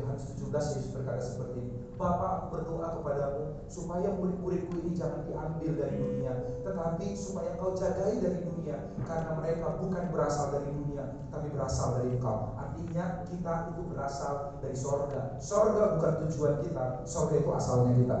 Yohanes 0.00 0.24
17 0.32 0.48
Yesus 0.48 0.86
berkata 0.96 1.20
seperti 1.20 1.60
ini. 1.60 1.89
Bapa 2.00 2.26
aku 2.32 2.46
berdoa 2.56 2.96
kepadamu 2.96 3.60
supaya 3.68 4.08
murid-muridku 4.16 4.72
ini 4.80 4.96
jangan 4.96 5.20
diambil 5.28 5.76
dari 5.76 6.00
dunia, 6.00 6.32
tetapi 6.64 7.12
supaya 7.12 7.52
kau 7.60 7.76
jagai 7.76 8.24
dari 8.24 8.40
dunia, 8.40 8.96
karena 9.04 9.36
mereka 9.36 9.76
bukan 9.76 10.08
berasal 10.08 10.48
dari 10.48 10.72
dunia, 10.72 11.04
tapi 11.28 11.52
berasal 11.52 12.00
dari 12.00 12.16
engkau. 12.16 12.56
Artinya 12.56 13.28
kita 13.28 13.76
itu 13.76 13.82
berasal 13.92 14.56
dari 14.64 14.72
sorga. 14.72 15.36
Sorga 15.44 16.00
bukan 16.00 16.12
tujuan 16.24 16.54
kita, 16.64 17.04
sorga 17.04 17.34
itu 17.36 17.50
asalnya 17.52 17.92
kita. 17.92 18.18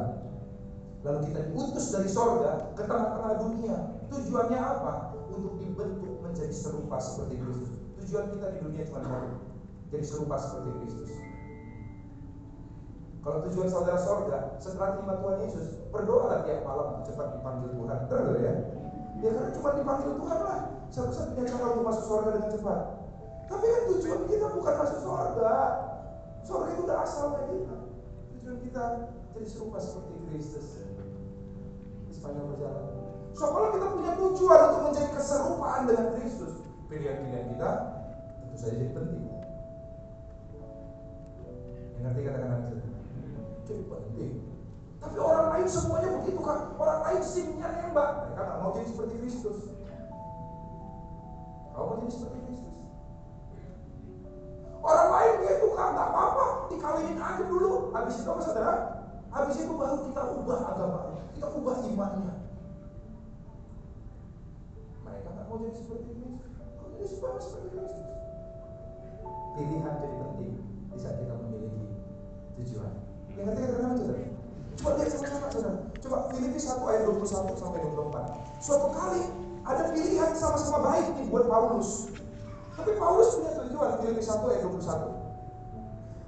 Lalu 1.00 1.18
kita 1.32 1.40
diutus 1.48 1.86
dari 1.88 2.08
sorga 2.12 2.52
ke 2.76 2.84
tengah-tengah 2.84 3.34
dunia. 3.40 3.76
Tujuannya 4.12 4.60
apa? 4.60 5.16
Untuk 5.32 5.56
dibentuk 5.56 6.20
menjadi 6.20 6.52
serupa 6.52 7.00
seperti 7.00 7.40
Kristus. 7.40 7.72
Tujuan 7.96 8.28
kita 8.36 8.46
di 8.52 8.58
dunia 8.60 8.84
cuma 8.92 9.00
satu, 9.08 9.40
jadi 9.88 10.04
serupa 10.04 10.36
seperti 10.36 10.68
Kristus. 10.84 11.29
Kalau 13.20 13.44
tujuan 13.44 13.68
saudara 13.68 14.00
sorga, 14.00 14.56
setelah 14.56 14.96
terima 14.96 15.20
Tuhan 15.20 15.36
Yesus, 15.44 15.66
berdoalah 15.92 16.40
tiap 16.48 16.64
malam 16.64 17.04
cepat 17.04 17.36
dipanggil 17.36 17.68
Tuhan. 17.76 17.98
Terus 18.08 18.36
ya? 18.40 18.54
Ya 19.20 19.28
karena 19.36 19.50
cuma 19.52 19.68
dipanggil 19.76 20.12
Tuhan 20.16 20.38
lah. 20.40 20.60
Satu-satunya 20.88 21.44
cara 21.44 21.64
untuk 21.76 21.84
masuk 21.84 22.04
sorga 22.08 22.30
dengan 22.40 22.50
cepat. 22.56 22.80
Tapi 23.46 23.64
kan 23.68 23.82
tujuan 23.92 24.20
kita 24.24 24.46
bukan 24.56 24.74
masuk 24.80 24.98
sorga. 25.04 25.54
Sorga 26.48 26.66
itu 26.72 26.82
udah 26.88 26.98
asalnya 27.04 27.42
kita. 27.52 27.76
Tujuan 28.32 28.56
kita 28.64 28.82
jadi 29.36 29.46
serupa 29.46 29.78
seperti 29.84 30.14
Kristus. 30.32 30.66
Di 32.08 32.12
sepanjang 32.16 32.48
perjalanan. 32.56 32.96
So 33.36 33.44
kalau 33.52 33.68
kita 33.76 33.86
punya 33.94 34.12
tujuan 34.16 34.60
untuk 34.72 34.82
menjadi 34.90 35.10
keserupaan 35.14 35.82
dengan 35.86 36.06
Kristus, 36.18 36.52
pilihan-pilihan 36.88 37.46
kita 37.54 37.70
tentu 38.42 38.56
saja 38.58 38.74
jadi 38.80 38.92
penting. 38.96 39.24
Yang 41.94 42.02
ngerti 42.02 42.20
kata-kata 42.26 42.56
itu? 42.72 42.89
Jadi 43.70 43.86
penting. 43.86 44.32
Tapi 44.98 45.16
orang 45.16 45.46
lain 45.54 45.66
semuanya 45.70 46.10
begitu 46.18 46.40
kan. 46.42 46.74
Orang 46.74 47.00
lain 47.06 47.22
simnya 47.22 47.70
nembak. 47.70 48.10
Mereka 48.26 48.42
nggak 48.42 48.58
mau 48.58 48.74
jadi 48.74 48.86
seperti 48.90 49.14
Kristus. 49.22 49.58
Kau 51.70 51.86
mau 51.86 51.96
jadi 52.02 52.10
seperti 52.10 52.38
Kristus. 52.50 52.76
Orang 54.80 55.08
lain 55.14 55.32
dia 55.44 55.52
itu 55.60 55.68
kan 55.76 55.88
nggak 55.92 56.08
apa-apa, 56.08 56.46
dikawinin 56.72 57.20
aja 57.20 57.44
dulu. 57.46 57.94
Habis 57.94 58.18
itu 58.18 58.28
apa 58.32 58.42
saudara? 58.42 58.74
Habis 59.30 59.56
itu 59.62 59.72
baru 59.78 59.96
kita 60.10 60.22
ubah 60.40 60.60
agamanya, 60.74 61.22
kita 61.38 61.46
ubah 61.54 61.76
imannya. 61.86 62.34
Mereka 65.06 65.28
nggak 65.30 65.46
mau 65.46 65.62
jadi 65.62 65.76
seperti 65.78 66.10
Kristus. 66.18 66.52
Kau 66.58 66.88
jadi 66.90 67.06
seperti 67.38 67.68
Kristus. 67.70 67.92
Pilihan 69.54 69.94
jadi 70.00 70.16
penting 70.16 70.52
di 70.90 70.98
saat 70.98 71.16
kita 71.22 71.34
memiliki 71.38 71.84
tujuan. 72.58 73.09
Yang 73.36 73.44
ngerti 73.46 73.60
kata-kata 73.62 73.94
saudara? 73.98 74.24
Coba 74.80 74.90
lihat 74.96 75.10
sama-sama 75.12 75.48
saudara. 75.52 75.78
Coba 76.00 76.16
Filipi 76.32 76.58
1 76.58 76.90
ayat 76.90 77.02
21 77.04 77.60
sampai 77.60 77.78
24. 77.84 78.64
Suatu 78.64 78.88
kali 78.96 79.22
ada 79.68 79.82
pilihan 79.92 80.30
sama-sama 80.32 80.78
baik 80.88 81.06
nih 81.20 81.26
buat 81.28 81.44
Paulus. 81.46 82.08
Tapi 82.80 82.90
Paulus 82.96 83.28
punya 83.36 83.52
tujuan 83.60 83.90
Filipi 84.00 84.22
1 84.24 84.50
ayat 84.50 84.62
21. 84.64 85.30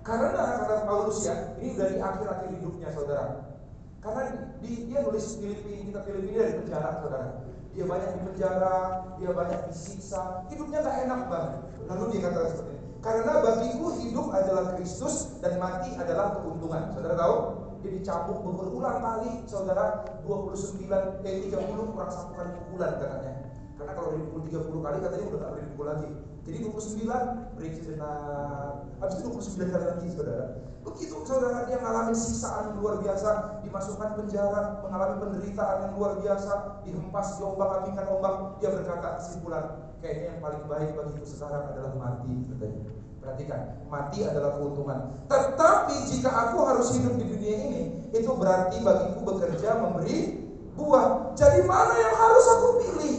Karena 0.03 0.29
kata 0.35 0.75
Paulus 0.85 1.19
ya, 1.23 1.55
ini 1.63 1.79
dari 1.79 1.97
akhir-akhir 2.03 2.49
hidupnya 2.59 2.91
saudara. 2.91 3.55
Karena 4.03 4.51
di, 4.59 4.91
dia 4.91 4.99
nulis 5.07 5.39
Filipi, 5.39 5.87
kita 5.87 6.03
Filipi 6.03 6.35
dari 6.35 6.59
penjara 6.59 6.99
saudara. 6.99 7.39
Dia 7.73 7.85
banyak 7.87 8.11
di 8.19 8.21
penjara, 8.29 8.77
dia 9.17 9.31
banyak 9.31 9.61
disiksa, 9.71 10.45
hidupnya 10.51 10.83
gak 10.83 10.97
enak 11.07 11.21
banget. 11.31 11.55
Lalu 11.87 12.05
dia 12.13 12.21
kata 12.27 12.39
seperti 12.51 12.73
ini. 12.75 12.82
Karena 13.03 13.43
bagiku 13.43 13.99
hidup 13.99 14.31
adalah 14.31 14.79
Kristus 14.79 15.35
dan 15.43 15.59
mati 15.59 15.91
adalah 15.99 16.39
keuntungan. 16.39 16.95
Saudara 16.95 17.19
tahu? 17.19 17.37
Dia 17.83 17.99
dicambuk 17.99 18.47
berulang 18.47 19.03
kali, 19.03 19.43
saudara 19.51 20.07
29 20.23 20.87
eh 21.27 21.51
30 21.51 21.67
kurang 21.67 22.11
satu 22.15 22.31
kali 22.39 22.55
pukulan 22.63 22.95
katanya. 22.95 23.51
Karena 23.75 23.93
kalau 23.99 24.15
dipukul 24.15 24.47
30 24.47 24.87
kali 24.87 24.97
katanya 25.03 25.25
udah 25.35 25.39
gak 25.43 25.51
boleh 25.75 25.91
lagi. 25.91 26.09
Jadi 26.47 26.59
29 26.63 27.59
break 27.59 27.75
sejenak. 27.83 28.87
Habis 29.03 29.17
itu 29.19 29.29
29 29.35 29.75
kali 29.75 29.85
lagi 29.91 30.07
saudara. 30.15 30.47
Begitu 30.83 31.15
saudara 31.27 31.59
dia 31.67 31.79
mengalami 31.83 32.15
siksaan 32.15 32.63
yang 32.71 32.79
luar 32.83 32.95
biasa, 33.03 33.31
dimasukkan 33.67 34.11
penjara, 34.19 34.63
mengalami 34.83 35.15
penderitaan 35.23 35.77
yang 35.87 35.93
luar 35.99 36.13
biasa, 36.23 36.83
dihempas 36.87 37.39
diombak 37.39 37.83
ambingkan 37.83 38.07
ombak, 38.11 38.35
dia 38.59 38.71
berkata 38.75 39.23
kesimpulan, 39.23 39.92
kayaknya 40.03 40.35
yang 40.35 40.41
paling 40.43 40.63
baik 40.67 40.91
bagiku 40.99 41.25
sekarang 41.25 41.63
adalah 41.71 41.93
mati 41.95 42.35
katanya. 42.51 42.83
Perhatikan, 43.23 43.61
mati 43.87 44.19
adalah 44.27 44.59
keuntungan. 44.59 44.99
Tetapi 45.31 45.97
jika 46.11 46.31
aku 46.35 46.59
harus 46.67 46.91
hidup 46.99 47.15
di 47.23 47.27
dunia 47.31 47.55
ini, 47.55 47.83
itu 48.11 48.31
berarti 48.35 48.83
bagiku 48.83 49.23
bekerja 49.23 49.79
memberi 49.79 50.43
buah. 50.75 51.31
Jadi 51.39 51.63
mana 51.63 51.95
yang 51.95 52.15
harus 52.19 52.45
aku 52.51 52.69
pilih? 52.83 53.17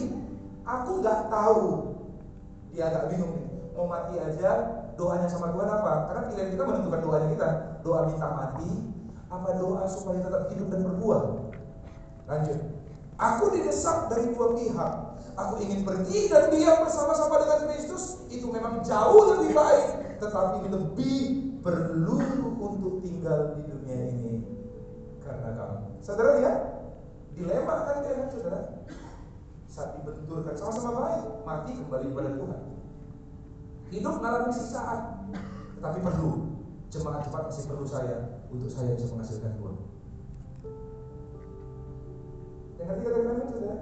Aku 0.68 1.00
nggak 1.00 1.32
tahu. 1.32 1.96
Dia 2.68 2.92
agak 2.92 3.16
bingung 3.16 3.32
nih. 3.32 3.48
Mau 3.72 3.88
mati 3.88 4.20
aja, 4.20 4.50
doanya 5.00 5.24
sama 5.24 5.56
Tuhan 5.56 5.72
apa? 5.72 6.12
Karena 6.12 6.22
pilihan 6.28 6.48
kita 6.52 6.62
menentukan 6.68 7.00
doanya 7.00 7.28
kita. 7.32 7.48
Doa 7.80 8.00
minta 8.04 8.28
mati, 8.28 8.70
apa 9.32 9.48
doa 9.56 9.88
supaya 9.88 10.20
tetap 10.20 10.52
hidup 10.52 10.68
dan 10.68 10.80
berbuah? 10.84 11.22
Lanjut. 12.28 12.60
Aku 13.16 13.44
didesak 13.56 14.12
dari 14.12 14.36
dua 14.36 14.52
pihak 14.52 14.92
aku 15.34 15.54
ingin 15.62 15.82
pergi 15.82 16.30
dan 16.30 16.50
diam 16.50 16.86
bersama-sama 16.86 17.42
dengan 17.42 17.60
Kristus, 17.70 18.22
itu 18.30 18.46
memang 18.50 18.82
jauh 18.86 19.34
lebih 19.34 19.54
baik, 19.54 20.18
tetapi 20.22 20.70
lebih 20.70 21.18
perlu 21.60 22.18
untuk 22.58 23.02
tinggal 23.02 23.58
di 23.58 23.60
dunia 23.66 23.98
ini 24.14 24.34
karena 25.22 25.56
kamu. 25.58 25.78
Saudara 26.04 26.30
lihat, 26.38 26.58
dilema 27.34 27.74
kan 27.86 27.96
dia 28.04 28.14
kan 28.14 28.28
saudara? 28.30 28.60
Saat 29.66 29.98
dibenturkan 29.98 30.54
sama-sama 30.54 30.90
baik, 31.02 31.24
mati 31.42 31.72
kembali 31.74 32.06
kepada 32.14 32.30
Tuhan. 32.38 32.60
Hidup 33.90 34.14
mengalami 34.22 34.52
siksaan, 34.54 35.00
tetapi 35.78 35.98
perlu. 36.02 36.32
Jemaat 36.94 37.26
cepat 37.26 37.50
masih 37.50 37.66
perlu 37.66 37.86
saya 37.90 38.38
untuk 38.54 38.70
saya 38.70 38.94
bisa 38.94 39.10
menghasilkan 39.10 39.50
buah. 39.58 39.74
Yang 42.78 42.86
ketiga 42.86 43.08
dari 43.18 43.46
saudara, 43.50 43.76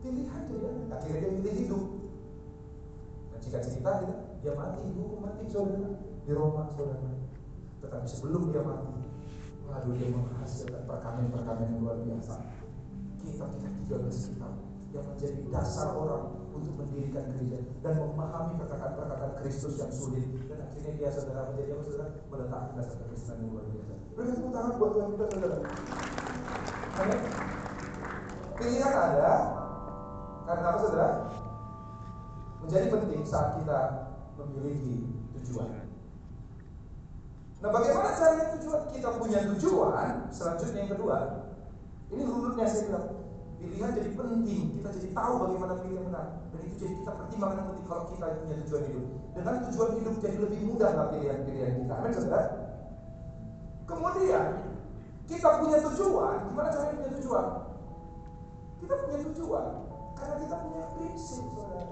pilihan 0.00 0.42
dia 0.48 0.70
akhirnya 0.92 1.18
dia 1.20 1.32
pilih 1.40 1.54
hidup. 1.64 1.84
Dan 3.30 3.38
jika 3.44 3.58
cerita 3.64 3.90
dia, 4.04 4.14
dia 4.40 4.52
mati 4.56 4.80
hukum 4.96 5.18
mati 5.24 5.44
saudara. 5.48 5.90
Di 6.24 6.32
Roma 6.36 6.68
saudara. 6.76 7.10
Tetapi 7.80 8.06
sebelum 8.08 8.52
dia 8.52 8.62
mati 8.64 9.00
lalu 9.70 9.90
dia 10.02 10.08
menghasilkan 10.10 10.82
perkamen-perkamen 10.84 11.66
yang 11.70 11.80
luar 11.80 11.96
biasa. 12.02 12.34
Kitab 13.22 13.52
kitab 13.54 13.72
13 13.86 14.30
kitab 14.34 14.52
yang 14.90 15.06
menjadi 15.06 15.38
dasar 15.54 15.94
orang 15.94 16.34
untuk 16.50 16.74
mendirikan 16.74 17.22
gereja 17.30 17.62
dan 17.86 17.94
memahami 18.02 18.58
perkataan-perkataan 18.58 19.32
Kristus 19.38 19.78
yang 19.78 19.92
sulit. 19.94 20.26
Dan 20.50 20.58
akhirnya 20.66 20.92
dia 20.98 21.08
saudara 21.14 21.54
menjadi 21.54 21.70
apa 21.78 21.82
saudara? 21.86 22.10
Meletakkan 22.26 22.72
dasar 22.74 22.94
kekristenan 22.98 23.38
yang 23.38 23.50
luar 23.54 23.64
biasa. 23.70 23.92
Berikan 24.18 24.34
tepuk 24.34 24.50
tangan 24.50 24.72
buat 24.74 24.90
Tuhan 24.90 25.08
kita 25.14 25.26
saudara. 25.30 25.58
Pilihan 28.60 28.92
ada, 28.92 29.32
karena 30.50 30.66
apa 30.74 30.78
saudara? 30.82 31.08
Menjadi 32.66 32.86
penting 32.90 33.22
saat 33.22 33.62
kita 33.62 33.78
memiliki 34.34 35.06
tujuan. 35.38 35.70
Nah 37.60 37.70
bagaimana 37.70 38.18
caranya 38.18 38.46
tujuan? 38.58 38.82
Kita 38.90 39.08
punya 39.14 39.38
tujuan, 39.54 40.26
selanjutnya 40.34 40.80
yang 40.82 40.92
kedua, 40.98 41.16
ini 42.10 42.22
runutnya 42.26 42.66
saya 42.66 42.82
bilang, 42.90 43.06
pilihan 43.62 43.90
jadi 43.94 44.10
penting, 44.16 44.62
kita 44.80 44.88
jadi 44.98 45.08
tahu 45.14 45.32
bagaimana 45.46 45.72
pilih 45.84 45.96
yang 46.02 46.06
benar. 46.10 46.26
Dan 46.50 46.60
itu 46.66 46.76
jadi 46.82 46.94
kita 47.04 47.12
pertimbangkan 47.14 47.56
yang 47.60 47.68
penting 47.70 47.86
kalau 47.86 48.04
kita 48.10 48.26
punya 48.42 48.56
tujuan 48.66 48.82
hidup. 48.90 49.06
Dengan 49.30 49.54
tujuan 49.70 49.90
hidup 50.02 50.14
jadi 50.18 50.36
lebih 50.42 50.60
mudah 50.66 50.90
lah 50.90 51.06
pilihan-pilihan 51.14 51.72
kita. 51.84 51.94
Amin 51.94 52.12
saudara? 52.16 52.48
Kemudian, 53.86 54.46
kita 55.30 55.48
punya 55.62 55.78
tujuan, 55.78 56.36
gimana 56.50 56.68
caranya 56.74 56.94
punya 56.98 57.12
tujuan? 57.20 57.46
Kita 58.80 58.94
punya 59.04 59.18
tujuan, 59.30 59.66
karena 60.20 60.36
kita 60.44 60.56
punya 60.60 60.84
prinsip, 60.94 61.42
saudara. 61.56 61.84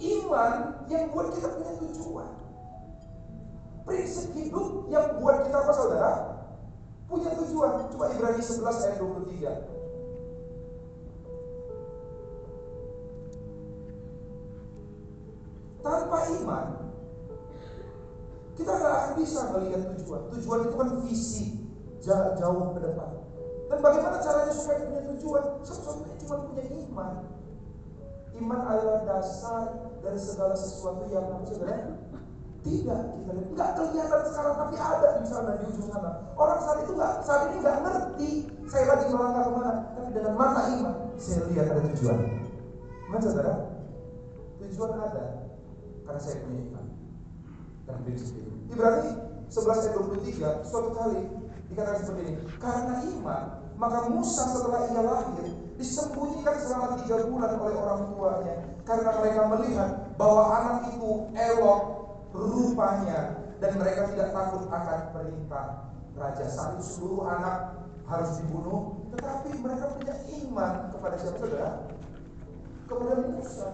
Iman 0.00 0.52
yang 0.88 1.12
buat 1.12 1.28
kita 1.36 1.48
punya 1.60 1.72
tujuan. 1.76 2.32
Prinsip 3.84 4.32
hidup 4.32 4.88
yang 4.88 5.20
buat 5.20 5.44
kita 5.44 5.60
apa 5.60 5.72
saudara? 5.76 6.12
Punya 7.04 7.36
tujuan. 7.36 7.92
Coba 7.92 8.08
Ibrani 8.16 8.40
11 8.40 8.84
ayat 8.88 8.96
23. 8.96 9.80
Tanpa 15.80 16.18
iman, 16.28 16.66
kita 18.56 18.72
nggak 18.76 18.92
akan 18.92 19.12
bisa 19.16 19.40
melihat 19.56 19.82
tujuan. 19.96 20.22
Tujuan 20.36 20.60
itu 20.68 20.76
kan 20.76 20.88
visi 21.04 21.44
jauh 22.04 22.72
ke 22.76 22.80
depan. 22.84 23.19
Dan 23.70 23.78
bagaimana 23.78 24.18
caranya 24.18 24.50
supaya 24.50 24.82
punya 24.82 25.02
tujuan? 25.14 25.44
Satu-satunya 25.62 26.14
cuma 26.26 26.36
punya 26.50 26.64
iman. 26.66 27.10
Iman 28.34 28.60
adalah 28.66 28.98
dasar 29.06 29.62
dari 30.02 30.18
segala 30.18 30.58
sesuatu 30.58 31.06
yang 31.06 31.30
saudara? 31.46 31.94
Tidak 32.60 33.00
kita 33.16 33.30
lihat, 33.32 33.48
nggak 33.56 33.70
kelihatan 33.72 34.20
sekarang 34.28 34.54
tapi 34.60 34.76
ada 34.76 35.08
di 35.16 35.24
sana 35.24 35.50
di 35.56 35.64
ujung 35.72 35.88
sana. 35.88 36.10
Orang 36.36 36.60
saat 36.60 36.84
itu 36.84 36.92
nggak 36.92 37.12
saat 37.24 37.40
ini 37.48 37.56
nggak 37.64 37.78
ngerti 37.80 38.30
saya 38.68 38.84
lagi 38.84 39.04
melangkah 39.08 39.42
ke 39.48 39.52
mana, 39.56 39.72
tapi 39.96 40.10
dengan 40.12 40.34
mata 40.36 40.60
iman 40.68 40.94
saya 41.16 41.40
lihat 41.48 41.66
ada 41.72 41.80
tujuan. 41.88 42.18
Mana 43.08 43.20
saudara? 43.24 43.54
Tujuan 44.60 44.90
ada 44.92 45.24
karena 46.04 46.20
saya 46.20 46.36
punya 46.44 46.58
iman 46.68 46.86
dan 47.88 47.96
prinsip 48.04 48.36
itu. 48.36 48.52
Ibrani 48.76 49.10
11 49.48 49.80
ayat 49.80 49.94
23 50.60 50.68
suatu 50.68 50.90
kali 50.92 51.20
dikatakan 51.72 52.02
seperti 52.04 52.28
ini. 52.28 52.42
Karena 52.60 52.94
iman 53.08 53.44
maka 53.80 54.12
Musa 54.12 54.44
setelah 54.44 54.92
ia 54.92 55.00
lahir 55.00 55.56
disembunyikan 55.80 56.52
selama 56.60 57.00
tiga 57.00 57.24
bulan 57.24 57.56
oleh 57.56 57.76
orang 57.80 58.00
tuanya. 58.12 58.56
Karena 58.84 59.10
mereka 59.16 59.40
melihat 59.48 59.90
bahwa 60.20 60.42
anak 60.52 60.76
itu 60.92 61.10
elok 61.32 61.82
rupanya. 62.36 63.40
Dan 63.60 63.76
mereka 63.76 64.08
tidak 64.12 64.32
takut 64.32 64.68
akan 64.68 65.00
perintah 65.16 65.66
raja. 66.16 66.44
Saat 66.48 66.80
itu 66.80 66.84
seluruh 66.96 67.24
anak 67.28 67.80
harus 68.04 68.40
dibunuh. 68.44 69.00
Tetapi 69.16 69.48
mereka 69.64 69.84
punya 69.96 70.14
iman 70.44 70.72
kepada 70.92 71.16
siapa? 71.16 71.36
Saudara? 71.40 71.70
Kepada 72.84 73.14
Musa. 73.32 73.68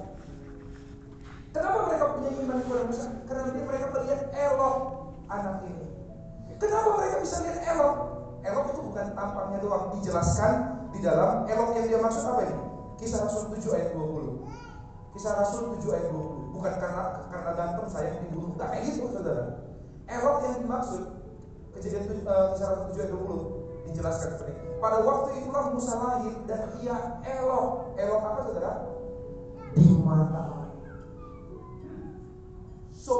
Kenapa 1.50 1.78
mereka 1.90 2.06
punya 2.14 2.30
iman 2.46 2.58
kepada 2.62 2.82
Musa? 2.86 3.04
Karena 3.26 3.42
mereka 3.50 3.86
melihat 3.94 4.20
elok 4.30 4.76
anak 5.26 5.56
ini. 5.66 5.86
Kenapa 6.62 6.88
mereka 6.94 7.16
bisa 7.26 7.36
lihat 7.42 7.58
elok 7.74 8.15
Elok 8.46 8.64
itu 8.70 8.80
bukan 8.86 9.06
tampangnya 9.18 9.58
doang, 9.58 9.84
dijelaskan 9.98 10.52
di 10.94 11.02
dalam 11.02 11.50
elok 11.50 11.74
yang 11.74 11.86
dia 11.90 11.98
maksud 11.98 12.22
apa 12.30 12.42
ini? 12.46 12.56
Kisah 13.02 13.26
Rasul 13.26 13.50
7 13.58 13.74
ayat 13.74 13.90
20. 13.92 14.46
Kisah 15.18 15.32
Rasul 15.34 15.62
7 15.82 15.90
ayat 15.90 16.08
20. 16.14 16.54
Bukan 16.54 16.72
karena 16.78 17.02
karena 17.28 17.50
ganteng 17.58 17.88
saya 17.90 18.08
dibunuh, 18.22 18.54
enggak 18.54 18.68
kayak 18.70 18.82
gitu 18.86 19.10
saudara. 19.10 19.44
Elok 20.06 20.36
yang 20.46 20.54
dimaksud 20.62 21.02
kejadian 21.74 22.22
uh, 22.22 22.54
kisah 22.54 22.68
Rasul 22.70 22.86
7 22.94 23.02
ayat 23.02 23.12
20 23.18 23.90
dijelaskan 23.90 24.28
seperti 24.38 24.52
ini. 24.54 24.70
Pada 24.78 24.98
waktu 25.02 25.28
itulah 25.42 25.64
Musa 25.74 25.94
lahir 25.98 26.34
dan 26.46 26.60
ia 26.78 26.96
elok. 27.26 27.98
Elok 27.98 28.20
apa 28.22 28.40
saudara? 28.46 28.72
Di 29.74 29.84
mata 30.00 30.42
So, 33.06 33.14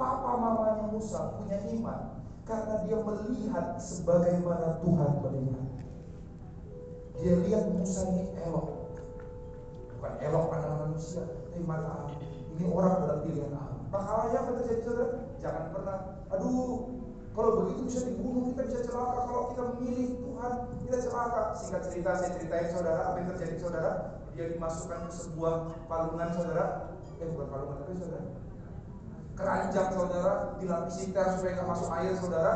papa 0.00 0.32
mamanya 0.40 0.88
Musa 0.88 1.36
punya 1.36 1.60
iman 1.76 2.19
karena 2.50 2.74
dia 2.82 2.98
melihat 2.98 3.66
sebagaimana 3.78 4.82
Tuhan 4.82 5.10
melihat. 5.22 5.66
Dia 7.22 7.34
lihat 7.46 7.64
Musa 7.70 8.10
ini 8.10 8.34
elok. 8.42 8.90
Bukan 9.94 10.14
elok 10.18 10.44
pada 10.50 10.68
manusia, 10.82 11.22
tapi 11.22 11.62
mata. 11.62 12.10
Ini 12.58 12.66
orang 12.74 13.06
dalam 13.06 13.18
pilihan 13.22 13.52
Allah. 13.54 13.78
Makanya 13.94 14.38
apa 14.42 14.50
terjadi 14.58 14.82
saudara? 14.82 15.06
Jangan 15.38 15.64
pernah, 15.70 15.96
aduh, 16.34 16.98
Kalau 17.30 17.62
begitu 17.62 17.86
bisa 17.86 18.00
dibunuh, 18.10 18.50
kita 18.50 18.66
bisa 18.66 18.80
celaka. 18.90 19.18
Kalau 19.30 19.42
kita 19.54 19.62
memilih 19.70 20.08
Tuhan, 20.18 20.52
kita 20.82 20.96
celaka. 21.06 21.42
Singkat 21.54 21.82
cerita, 21.86 22.10
saya 22.18 22.30
ceritain 22.34 22.68
saudara, 22.74 23.00
apa 23.06 23.16
yang 23.22 23.28
terjadi 23.38 23.54
saudara? 23.62 23.90
Dia 24.34 24.50
dimasukkan 24.50 24.98
ke 25.06 25.12
sebuah 25.14 25.54
palungan 25.86 26.28
saudara. 26.34 26.64
Eh 27.22 27.30
bukan 27.30 27.46
palungan, 27.46 27.76
tapi 27.86 27.94
saudara. 28.02 28.49
Keranjang 29.40 29.88
saudara, 29.96 30.32
dilapisi 30.60 31.16
ter 31.16 31.24
supaya 31.32 31.52
nggak 31.56 31.68
masuk 31.72 31.88
air 31.96 32.12
saudara. 32.20 32.52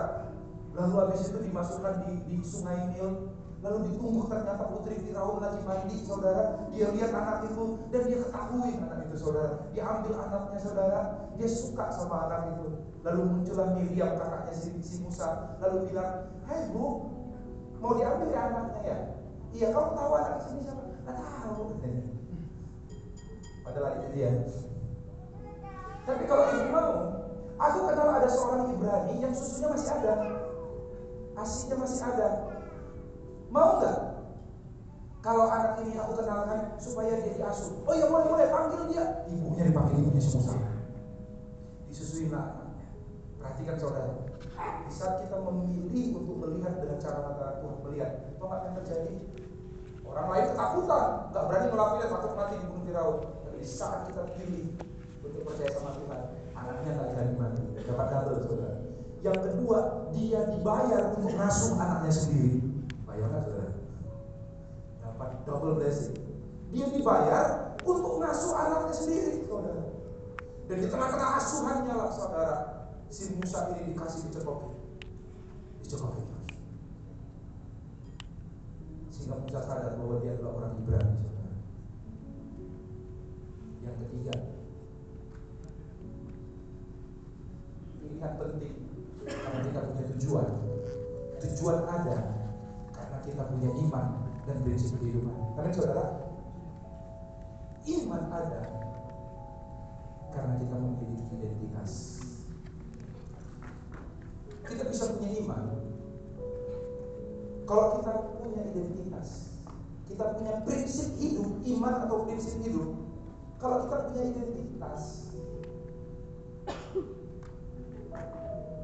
Lalu 0.76 0.94
habis 1.00 1.32
itu 1.32 1.38
dimasukkan 1.48 1.94
di, 2.04 2.12
di 2.28 2.36
sungai 2.44 2.92
Nil. 2.92 3.32
Lalu 3.64 3.88
ditunggu 3.88 4.28
ternyata 4.28 4.68
putri 4.68 5.00
Firaun 5.00 5.40
lagi 5.40 5.64
mandi 5.64 5.96
saudara. 6.04 6.68
Dia 6.76 6.92
lihat 6.92 7.16
anak 7.16 7.48
itu 7.48 7.80
dan 7.88 8.02
dia 8.04 8.18
ketahui 8.20 8.72
anak 8.76 8.98
itu 9.08 9.16
saudara. 9.16 9.50
Dia 9.72 9.82
ambil 9.88 10.12
anaknya 10.20 10.60
saudara. 10.60 11.00
Dia 11.40 11.48
suka 11.48 11.84
sama 11.88 12.28
anak 12.28 12.52
itu. 12.52 12.66
Lalu 13.00 13.20
muncullah 13.24 13.68
Miriam 13.72 14.12
kakaknya 14.20 14.52
si, 14.52 14.68
si 14.84 15.00
Musa. 15.00 15.56
Lalu 15.64 15.88
bilang, 15.88 16.28
Hai 16.44 16.68
bu, 16.68 17.08
mau 17.80 17.96
diambil 17.96 18.28
ya 18.28 18.40
anaknya 18.52 18.80
ya? 18.84 18.98
Iya 19.54 19.66
kamu 19.72 19.90
tahu 19.96 20.12
anak 20.20 20.36
sini 20.44 20.60
siapa? 20.68 20.82
Nggak 20.84 21.16
tahu. 21.16 21.62
Padahal 23.64 23.92
itu 23.96 24.08
dia. 24.12 24.30
Tapi 26.04 26.22
kalau 26.28 26.44
ibu 26.52 26.68
mau, 26.68 26.92
aku 27.56 27.78
kenal 27.88 28.08
ada 28.12 28.28
seorang 28.28 28.76
Ibrani 28.76 29.24
yang 29.24 29.32
susunya 29.32 29.72
masih 29.72 29.90
ada. 29.96 30.14
Asinya 31.40 31.76
masih 31.80 32.02
ada. 32.04 32.28
Mau 33.48 33.80
nggak? 33.80 33.98
Kalau 35.24 35.48
anak 35.48 35.80
ini 35.80 35.96
aku 35.96 36.20
kenalkan 36.20 36.76
supaya 36.76 37.16
dia 37.24 37.32
diasuh. 37.32 37.80
Oh 37.88 37.96
iya 37.96 38.04
boleh 38.12 38.28
boleh 38.28 38.46
panggil 38.52 38.80
dia. 38.92 39.24
Ibunya 39.32 39.72
dipanggil 39.72 39.96
ibunya 40.04 40.20
si 40.20 40.36
Musa. 40.36 40.52
Disusui 41.88 42.28
lah 42.28 42.60
Perhatikan 43.40 43.76
saudara. 43.80 44.12
Di 44.84 44.92
saat 44.92 45.24
kita 45.24 45.40
memilih 45.40 46.20
untuk 46.20 46.36
melihat 46.44 46.76
dengan 46.76 47.00
cara 47.00 47.24
mata 47.24 47.56
Tuhan 47.64 47.78
melihat, 47.88 48.10
apa 48.36 48.54
yang 48.68 48.74
terjadi? 48.84 49.14
Orang 50.04 50.28
lain 50.28 50.46
ketakutan, 50.52 51.06
nggak 51.32 51.44
berani 51.48 51.66
melakukannya, 51.72 52.12
takut 52.12 52.32
mati 52.36 52.54
dibunuh 52.60 52.82
Firaun. 52.84 53.16
Tapi 53.24 53.56
di 53.56 53.68
saat 53.68 54.00
kita 54.12 54.22
pilih 54.36 54.64
untuk 55.34 55.50
percaya 55.50 55.70
sama 55.74 55.98
Tuhan, 55.98 56.22
anaknya 56.54 56.90
nggak 56.94 57.10
jadi 57.18 57.34
mati, 57.34 57.64
dapat 57.82 58.06
double 58.06 58.38
saudara. 58.46 58.76
Yang 59.26 59.38
kedua, 59.50 59.78
dia 60.14 60.40
dibayar 60.46 61.02
untuk 61.18 61.32
ngasuh 61.34 61.74
anaknya 61.74 62.12
sendiri. 62.14 62.58
Bayangkan 63.02 63.40
saudara, 63.42 63.72
dapat 65.02 65.30
double 65.42 65.74
blessing. 65.82 66.14
Dia 66.70 66.86
dibayar 66.94 67.74
untuk 67.82 68.14
ngasuh 68.22 68.52
anaknya 68.54 68.94
sendiri, 68.94 69.42
saudara. 69.50 69.82
Dan 70.70 70.76
di 70.78 70.86
tengah-tengah 70.86 71.30
asuhannya 71.42 71.92
lah, 71.98 72.08
saudara, 72.14 72.56
si 73.14 73.30
Musa 73.38 73.70
ini 73.70 73.94
dikasih 73.94 74.26
dicekokin 74.26 74.74
dicekokin 75.86 76.26
sehingga 79.14 79.38
Musa 79.38 79.60
sadar 79.62 79.94
bahwa 79.94 80.18
dia 80.18 80.34
adalah 80.34 80.52
orang 80.58 80.74
Ibrani 80.82 81.14
saudara 81.22 81.54
yang 83.86 83.96
ketiga 84.02 84.34
pilihan 88.04 88.32
penting. 88.36 88.74
Karena 89.24 89.60
kita 89.64 89.80
punya 89.88 90.04
tujuan. 90.14 90.48
Tujuan 91.44 91.78
ada 91.88 92.16
karena 92.92 93.18
kita 93.24 93.42
punya 93.48 93.70
iman 93.88 94.06
dan 94.44 94.56
prinsip 94.60 94.96
kehidupan. 95.00 95.34
Karena 95.56 95.70
saudara 95.72 96.04
iman 97.84 98.22
ada 98.32 98.62
karena 100.36 100.54
kita 100.60 100.74
memiliki 100.76 101.24
identitas. 101.32 101.92
Kita 104.64 104.82
bisa 104.88 105.04
punya 105.16 105.30
iman. 105.44 105.62
Kalau 107.64 108.00
kita 108.00 108.12
punya 108.40 108.60
identitas 108.68 109.54
kita 110.14 110.30
punya 110.38 110.62
prinsip 110.62 111.10
hidup 111.18 111.48
iman 111.74 112.06
atau 112.06 112.22
prinsip 112.22 112.54
hidup 112.62 112.86
kalau 113.58 113.88
kita 113.88 113.96
punya 114.06 114.22
identitas 114.30 115.02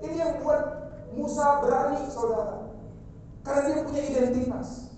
ini 0.04 0.16
yang 0.20 0.40
buat 0.44 0.62
Musa 1.14 1.64
berani 1.64 2.06
saudara 2.12 2.70
karena 3.42 3.60
dia 3.66 3.84
punya 3.84 4.02
identitas 4.04 4.94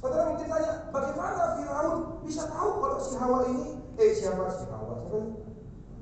saudara 0.00 0.32
mungkin 0.32 0.48
tanya 0.48 0.72
bagaimana 0.94 1.58
Firaun 1.58 1.96
bisa 2.24 2.48
tahu 2.48 2.70
kalau 2.80 2.98
si 3.02 3.12
Hawa 3.18 3.38
ini 3.50 3.78
eh 4.00 4.10
siapa 4.16 4.48
si 4.50 4.64
Hawa 4.70 5.04
siapa 5.04 5.44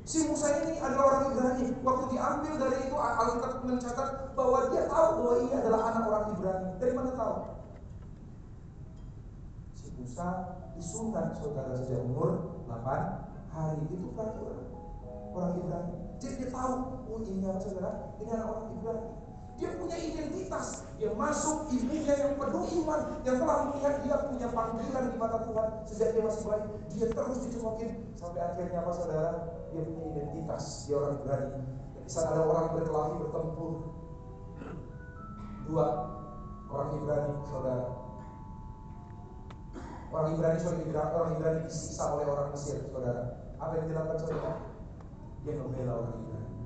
Si 0.03 0.27
Musa 0.27 0.51
ini 0.67 0.83
adalah 0.83 1.05
orang 1.15 1.25
Ibrani. 1.31 1.67
Waktu 1.87 2.05
diambil 2.11 2.53
dari 2.59 2.91
itu 2.91 2.97
Alkitab 2.99 3.63
mencatat 3.63 4.35
bahwa 4.35 4.59
dia 4.75 4.91
tahu 4.91 5.09
bahwa 5.23 5.35
ini 5.47 5.53
adalah 5.55 5.81
anak 5.95 6.05
orang 6.11 6.27
Ibrani. 6.35 6.69
Dari 6.83 6.93
mana 6.99 7.11
tahu? 7.15 7.35
Si 9.79 9.95
Musa 9.95 10.29
disunat 10.75 11.39
saudara 11.39 11.79
sejak 11.79 12.03
umur 12.03 12.59
8 12.67 13.55
hari 13.55 13.79
itu 13.95 14.11
peraturan 14.19 14.67
orang 15.39 15.55
Ibrani. 15.63 15.97
Jadi 16.23 16.39
dia 16.39 16.49
tahu, 16.55 16.75
oh 17.11 17.19
ini 17.27 17.43
apa 17.51 17.59
saudara? 17.59 17.91
Ini 18.23 18.31
anak 18.31 18.47
orang 18.47 18.67
Ibrani. 18.79 19.07
Dia 19.59 19.69
punya 19.75 19.97
identitas. 19.99 20.87
Dia 21.03 21.11
masuk 21.19 21.67
ibunya 21.75 22.15
yang 22.15 22.39
penuh 22.39 22.63
iman. 22.83 23.01
Yang 23.27 23.37
telah 23.43 23.59
melihat 23.67 23.95
dia 24.07 24.17
punya 24.31 24.49
panggilan 24.55 25.05
di 25.11 25.17
mata 25.19 25.39
Tuhan. 25.43 25.69
Sejak 25.91 26.09
dia 26.15 26.23
masih 26.23 26.43
bayi. 26.47 26.67
Dia 26.95 27.07
terus 27.11 27.39
dicemokin. 27.43 27.91
Sampai 28.15 28.39
akhirnya 28.39 28.79
apa 28.87 28.93
saudara? 28.95 29.31
Dia 29.75 29.83
punya 29.83 30.07
identitas. 30.15 30.65
Dia 30.87 30.95
orang 31.03 31.15
berani. 31.27 31.59
Di 32.03 32.11
saat 32.11 32.27
ada 32.31 32.43
orang 32.47 32.67
berkelahi 32.71 33.15
bertempur. 33.19 33.73
Dua 35.67 35.87
orang 36.71 36.91
Ibrani 37.03 37.33
saudara. 37.51 37.87
Orang 40.13 40.29
Ibrani, 40.37 40.59
sorry, 40.61 40.85
orang 40.93 41.31
Ibrani 41.41 41.61
disiksa 41.65 42.05
oleh 42.13 42.27
orang 42.29 42.49
Mesir, 42.53 42.79
saudara. 42.93 43.23
Apa 43.57 43.73
yang 43.81 43.87
dilakukan 43.89 44.19
saudara? 44.21 44.72
Dia 45.43 45.55
membela 45.59 45.93
orang 46.03 46.17
Ibrani. 46.23 46.59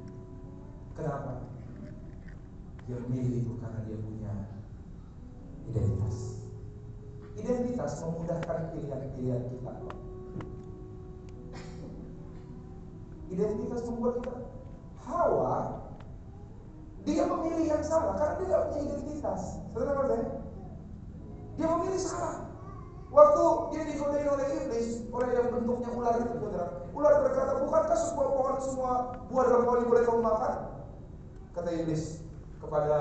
Kenapa? 0.96 1.32
Dia 2.86 2.96
memilih 3.02 3.32
itu 3.42 3.52
karena 3.58 3.80
dia 3.88 3.98
punya 3.98 4.32
identitas. 5.68 6.16
Identitas 7.36 7.92
memudahkan 8.04 8.58
pilihan-pilihan 8.72 9.42
kita. 9.52 9.72
Identitas 13.26 13.82
membuat 13.90 14.14
kita 14.22 14.34
Hawa 15.06 15.86
dia 17.06 17.22
memilih 17.22 17.70
yang 17.70 17.82
salah 17.86 18.18
karena 18.18 18.34
dia 18.42 18.46
tidak 18.50 18.62
punya 18.66 18.80
identitas. 18.82 19.40
Saudara 19.70 20.02
saya? 20.10 20.26
Dia 21.54 21.66
memilih 21.70 22.00
salah. 22.02 22.45
Waktu 23.16 23.44
dia 23.72 23.82
digodain 23.88 24.28
oleh 24.28 24.46
iblis, 24.60 25.08
oleh 25.08 25.30
yang 25.32 25.48
bentuknya 25.48 25.88
ular 25.96 26.20
itu, 26.20 26.36
saudara. 26.36 26.84
Ular 26.92 27.12
berkata, 27.24 27.64
bukankah 27.64 27.96
sebuah 27.96 28.28
pohon 28.28 28.56
semua 28.60 28.92
buah 29.32 29.44
dalam 29.48 29.64
pohon 29.64 29.88
boleh 29.88 30.04
kamu 30.04 30.20
makan? 30.20 30.54
Kata 31.56 31.70
iblis, 31.72 32.20
kepada 32.60 32.96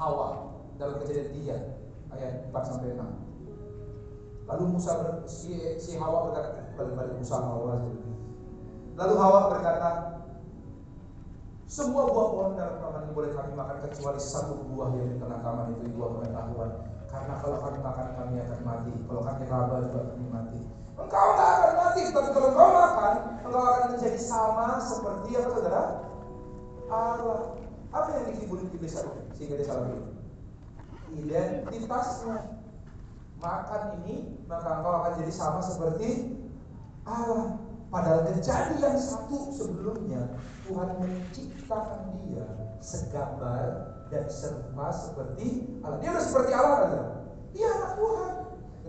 Hawa 0.00 0.56
dalam 0.80 0.96
kejadian 1.04 1.68
3 2.08 2.16
ayat 2.16 2.32
4 2.48 2.64
sampai 2.64 2.96
6. 2.96 4.48
Lalu 4.48 4.64
Musa 4.72 4.92
ber, 5.04 5.28
si, 5.28 5.52
si 5.76 6.00
Hawa 6.00 6.32
berkata 6.32 6.72
balik-balik 6.72 7.20
Musa 7.20 7.36
Hawa 7.36 7.84
Lalu 8.96 9.14
Hawa 9.20 9.40
berkata 9.52 9.90
semua 11.68 12.08
buah 12.08 12.28
pohon 12.32 12.52
dalam 12.56 12.80
taman 12.80 13.04
ini 13.04 13.12
boleh 13.12 13.30
kami 13.36 13.52
makan 13.52 13.84
kecuali 13.84 14.16
satu 14.16 14.56
buah 14.72 14.88
yang 14.96 15.12
di 15.12 15.16
tengah 15.20 15.44
taman 15.44 15.76
itu 15.76 15.92
buah 15.92 16.10
pengetahuan. 16.16 16.70
Karena 17.08 17.34
kalau 17.40 17.56
kami 17.64 17.78
makan 17.80 18.06
kami 18.20 18.34
akan 18.44 18.60
mati. 18.64 18.92
Kalau 19.08 19.22
kami 19.24 19.42
raba 19.48 19.74
juga 19.88 20.00
kami 20.12 20.26
mati. 20.28 20.60
Engkau 20.98 21.26
tidak 21.32 21.50
akan 21.54 21.72
mati, 21.78 22.00
tapi 22.10 22.28
kalau 22.34 22.48
kau 22.52 22.70
makan, 22.74 23.14
engkau 23.46 23.62
akan 23.62 23.84
menjadi 23.94 24.20
sama 24.20 24.66
seperti 24.82 25.28
apa 25.38 25.48
saudara? 25.54 25.82
Allah. 26.90 27.40
Apa 27.88 28.08
yang 28.12 28.24
dikibuli 28.34 28.68
iblis 28.68 29.00
itu 29.00 29.10
sehingga 29.32 29.56
dia 29.56 29.66
salah 29.66 29.88
pilih? 29.88 30.06
Identitasnya. 31.16 32.38
Makan 33.38 33.82
ini 34.02 34.34
maka 34.50 34.68
engkau 34.82 34.92
akan 35.00 35.12
jadi 35.24 35.32
sama 35.32 35.60
seperti 35.64 36.34
Allah. 37.08 37.56
Padahal 37.88 38.28
kejadian 38.28 39.00
satu 39.00 39.48
sebelumnya 39.56 40.28
Tuhan 40.68 41.00
menciptakan 41.00 42.20
dia 42.20 42.44
segambar 42.84 43.96
dan 44.08 44.24
serupa 44.32 44.88
seperti 44.92 45.68
Allah. 45.84 45.98
Dia 46.00 46.10
udah 46.16 46.24
seperti 46.24 46.52
Allah 46.56 46.76
kan? 46.80 46.92
Iya 47.52 47.68
anak 47.76 47.92
Tuhan. 48.00 48.34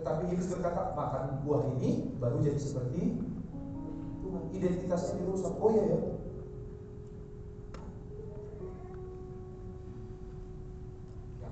Tetapi 0.00 0.22
iblis 0.32 0.48
berkata 0.48 0.82
makan 0.96 1.22
buah 1.44 1.62
ini 1.76 2.16
baru 2.16 2.40
jadi 2.40 2.60
seperti 2.60 3.20
Tuhan. 4.24 4.42
Identitasnya 4.56 5.20
dirusak. 5.20 5.54
Oh 5.60 5.70
iya 5.72 5.84
ya. 5.84 5.98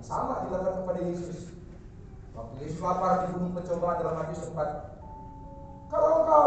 sama 0.09 0.49
dilakukan 0.49 0.89
kepada 0.89 1.01
Yesus. 1.05 1.53
Waktu 2.33 2.65
Yesus 2.65 2.81
lapar 2.81 3.29
di 3.29 3.37
gunung 3.37 3.53
pencobaan 3.53 4.01
dalam 4.01 4.17
Matius 4.25 4.49
4. 4.49 5.93
Kalau 5.93 6.09
engkau 6.25 6.47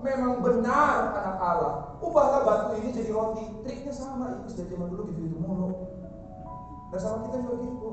memang 0.00 0.40
benar 0.40 1.12
anak 1.12 1.36
Allah, 1.36 1.74
ubahlah 2.00 2.40
batu 2.40 2.80
ini 2.80 2.88
jadi 2.88 3.12
roti. 3.12 3.44
Triknya 3.60 3.92
sama, 3.92 4.40
itu 4.40 4.56
sudah 4.56 4.66
zaman 4.72 4.88
dulu 4.96 5.12
gitu 5.12 5.28
itu 5.28 5.36
mulu. 5.36 5.91
Dan 6.92 7.00
sama 7.00 7.24
kita 7.24 7.36
juga 7.40 7.54
gitu. 7.64 7.90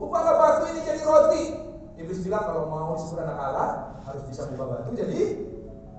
Ubahlah 0.00 0.34
batu 0.40 0.64
ini 0.72 0.80
jadi 0.80 1.02
roti. 1.04 1.44
Iblis 1.94 2.24
bilang 2.26 2.42
kalau 2.48 2.66
mau 2.72 2.96
disebut 2.96 3.20
anak 3.22 3.38
Allah 3.38 3.68
harus 4.02 4.24
bisa 4.26 4.48
ubah 4.48 4.66
batu 4.66 4.96
jadi 4.96 5.44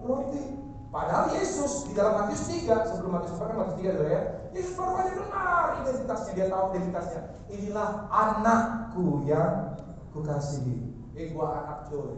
roti. 0.01 0.43
Padahal 0.89 1.37
Yesus 1.37 1.85
di 1.85 1.93
dalam 1.93 2.23
Matius 2.23 2.49
3 2.49 2.87
sebelum 2.87 3.11
Matius 3.13 3.37
4 3.37 3.45
kan 3.45 3.57
Matius 3.61 3.77
3 3.77 4.09
ya. 4.09 4.21
Yesus 4.55 4.79
aja 4.79 5.11
benar 5.11 5.65
identitasnya 5.85 6.31
dia 6.33 6.47
tahu 6.49 6.65
identitasnya. 6.73 7.21
Inilah 7.53 7.89
anakku 8.09 9.21
yang 9.29 9.77
kukasihi. 10.11 10.91
Eh 11.13 11.29
gua 11.31 11.61
anak 11.61 11.79
coy. 11.93 12.17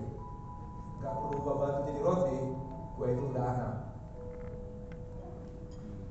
Gak 1.03 1.13
perlu 1.13 1.35
ubah 1.43 1.55
batu 1.59 1.79
jadi 1.91 2.01
roti. 2.01 2.39
Gua 2.95 3.05
itu 3.11 3.23
udah 3.33 3.43
anak. 3.43 3.73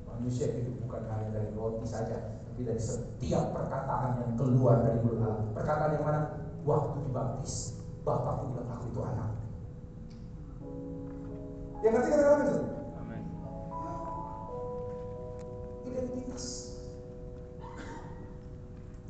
Manusia 0.05 0.47
itu 0.49 0.71
bukan 0.85 1.03
hanya 1.13 1.29
dari 1.29 1.51
roti 1.53 1.85
saja, 1.85 2.36
tapi 2.57 2.73
dari 2.73 2.81
setiap 2.81 3.53
perkataan 3.53 4.17
yang 4.17 4.33
keluar 4.33 4.81
dari 4.81 4.97
mulut 5.05 5.21
Allah. 5.29 5.45
Perkataan 5.53 5.93
yang 5.93 6.05
mana? 6.09 6.21
Waktu 6.65 7.05
dibaptis, 7.05 7.77
Bapakku 8.01 8.49
bilang 8.49 8.73
aku 8.73 8.85
itu 8.89 9.01
anak. 9.05 9.29
Yang 11.85 11.93
ngerti 11.93 12.09
kata-kata 12.09 12.43
itu? 12.49 12.57
Amin. 12.97 13.21
Identitas. 15.85 16.45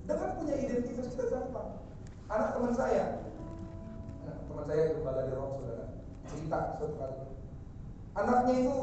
Dengan 0.03 0.29
punya 0.35 0.55
identitas 0.59 1.07
kita 1.15 1.25
gampang. 1.31 1.69
Anak 2.27 2.49
teman 2.51 2.73
saya, 2.75 3.31
nah, 4.27 4.35
teman 4.43 4.65
saya 4.67 4.91
gembala 4.91 5.23
di 5.23 5.31
Roma 5.31 5.55
saudara, 5.55 5.85
cerita 6.27 6.59
suatu 6.75 6.95
kali. 6.99 7.15
Anaknya 8.11 8.53
itu 8.59 8.75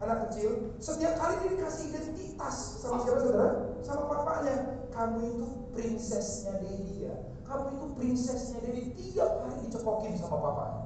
anak 0.00 0.18
kecil, 0.28 0.72
setiap 0.80 1.14
kali 1.20 1.34
dia 1.44 1.50
dikasih 1.60 1.84
identitas 1.92 2.80
sama 2.80 3.04
siapa 3.04 3.20
saudara? 3.20 3.48
Sama 3.84 4.02
papanya. 4.08 4.56
Kamu 4.90 5.16
itu 5.22 5.46
prinsesnya 5.76 6.56
Dedi 6.60 7.08
ya. 7.08 7.14
Kamu 7.44 7.64
itu 7.76 7.86
prinsesnya 7.96 8.58
Dedi. 8.64 8.96
Tiap 8.96 9.44
hari 9.44 9.56
dicekokin 9.68 10.16
sama 10.16 10.36
papanya. 10.40 10.80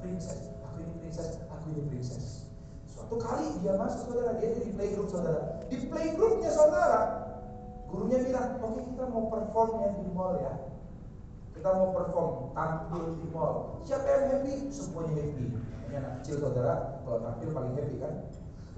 Princess, 0.00 0.48
aku 0.64 0.76
ini 0.80 0.94
princess, 1.00 1.28
aku 1.52 1.66
ini 1.76 1.82
princess. 1.92 2.48
Suatu 2.88 3.20
kali 3.20 3.52
dia 3.60 3.76
masuk 3.76 4.08
saudara, 4.08 4.36
dia 4.40 4.56
di 4.56 4.72
playgroup 4.72 5.08
saudara. 5.12 5.60
Di 5.68 5.76
playgroupnya 5.88 6.50
saudara, 6.52 7.00
gurunya 7.92 8.24
bilang, 8.24 8.60
oke 8.64 8.80
kita 8.80 9.04
mau 9.12 9.28
perform 9.28 9.70
ya 9.84 9.88
di 10.00 10.08
mall 10.12 10.40
ya. 10.40 10.54
Kita 11.52 11.68
mau 11.76 11.92
perform, 11.92 12.56
tampil 12.56 13.20
di 13.20 13.28
mall. 13.28 13.84
Siapa 13.84 14.08
yang 14.08 14.24
happy? 14.32 14.72
Semuanya 14.72 15.12
happy. 15.20 15.44
Ini 15.52 15.94
anak 16.00 16.12
kecil 16.22 16.36
saudara, 16.40 17.04
kalau 17.04 17.18
tampil 17.20 17.48
paling 17.52 17.74
happy 17.76 17.96
kan. 18.00 18.14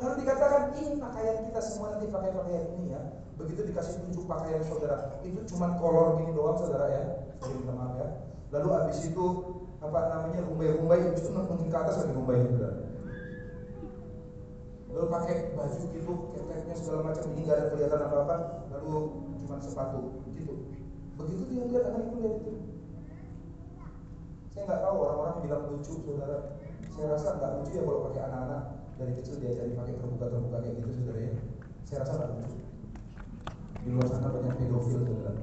Lalu 0.02 0.26
dikatakan 0.26 0.74
ini 0.82 0.98
pakaian 0.98 1.46
kita 1.46 1.60
semua 1.62 1.94
nanti 1.94 2.10
pakai 2.10 2.34
pakaian 2.34 2.66
ini 2.74 2.90
ya. 2.90 3.02
Begitu 3.38 3.70
dikasih 3.70 4.02
tunjuk 4.02 4.26
pakaian 4.26 4.62
saudara, 4.66 5.14
itu 5.22 5.38
cuma 5.54 5.78
kolor 5.78 6.18
gini 6.18 6.34
doang 6.34 6.58
saudara 6.58 6.90
ya. 6.90 7.02
Minta 7.46 7.70
maaf 7.70 7.94
ya. 8.02 8.08
Lalu 8.50 8.68
habis 8.74 8.98
itu 9.06 9.26
apa 9.78 9.98
namanya 10.10 10.42
rumbai-rumbai 10.42 11.14
itu 11.14 11.30
mungkin 11.30 11.70
ke 11.70 11.78
atas 11.78 12.02
lagi 12.02 12.18
rumbai 12.18 12.42
juga. 12.50 12.70
Lalu 14.90 15.06
pakai 15.06 15.36
baju 15.54 15.82
gitu, 15.94 16.12
keteknya 16.34 16.74
segala 16.76 17.00
macam 17.06 17.26
ini 17.32 17.40
nggak 17.46 17.58
ada 17.62 17.66
kelihatan 17.70 18.00
apa-apa. 18.02 18.36
Lalu 18.74 18.94
cuma 19.46 19.56
sepatu 19.62 20.18
gitu. 20.34 20.66
Begitu 21.14 21.42
dia 21.46 21.62
lihat 21.70 21.84
anak 21.94 22.10
itu 22.10 22.16
lihat 22.18 22.34
itu. 22.42 22.52
Saya 24.50 24.62
nggak 24.66 24.82
tahu 24.82 24.96
orang-orang 24.98 25.36
bilang 25.46 25.62
lucu 25.70 25.94
saudara. 26.02 26.58
Saya 26.90 27.06
rasa 27.14 27.28
nggak 27.38 27.50
lucu 27.62 27.70
ya 27.70 27.82
kalau 27.86 28.00
pakai 28.10 28.22
anak-anak 28.26 28.81
dari 29.02 29.18
kecil 29.18 29.34
diajari 29.42 29.74
pakai 29.74 29.98
terbuka-terbuka 29.98 30.58
kayak 30.62 30.74
gitu 30.78 30.90
saudara 30.94 31.20
ya. 31.26 31.34
Saya 31.82 31.98
rasa 32.06 32.12
nggak 32.14 32.30
lucu. 32.38 32.56
Di 33.82 33.88
luar 33.90 34.06
sana 34.06 34.28
banyak 34.30 34.54
pedofil 34.62 35.00
saudara. 35.02 35.42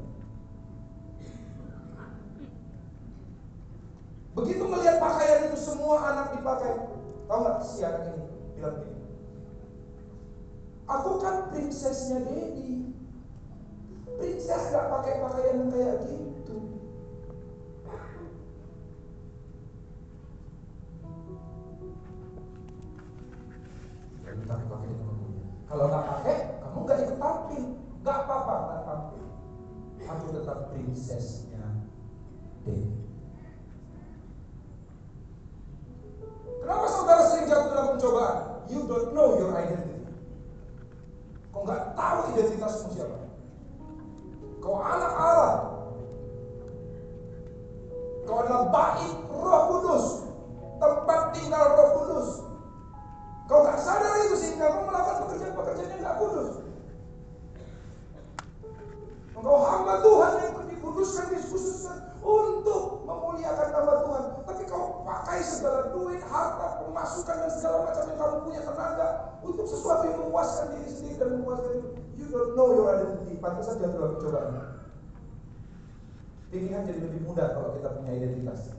Pilihan 76.50 76.82
jadi 76.82 77.00
lebih 77.06 77.22
mudah 77.30 77.54
kalau 77.54 77.78
kita 77.78 77.94
punya 77.94 78.12
identitas. 78.18 78.74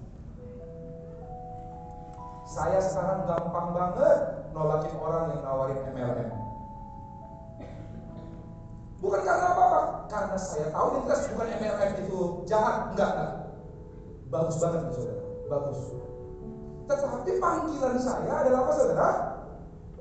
Saya 2.51 2.83
sekarang 2.83 3.31
gampang 3.31 3.69
banget 3.71 4.19
nolakin 4.51 4.95
orang 4.99 5.25
yang 5.31 5.41
nawarin 5.47 5.79
MLM. 5.95 6.31
Bukan 8.99 9.21
karena 9.23 9.47
apa-apa, 9.55 9.81
karena 10.11 10.37
saya 10.37 10.67
tahu 10.75 10.87
identitas 10.99 11.31
bukan 11.31 11.49
MLM 11.63 11.91
itu 12.05 12.19
jahat, 12.51 12.91
enggak, 12.91 13.11
enggak. 13.15 13.33
Bagus 14.35 14.57
banget 14.59 14.81
saudara, 14.91 15.23
bagus. 15.47 15.81
Tetapi 16.91 17.31
panggilan 17.39 17.97
saya 18.03 18.33
adalah 18.43 18.59
apa 18.67 18.73
saudara? 18.75 19.11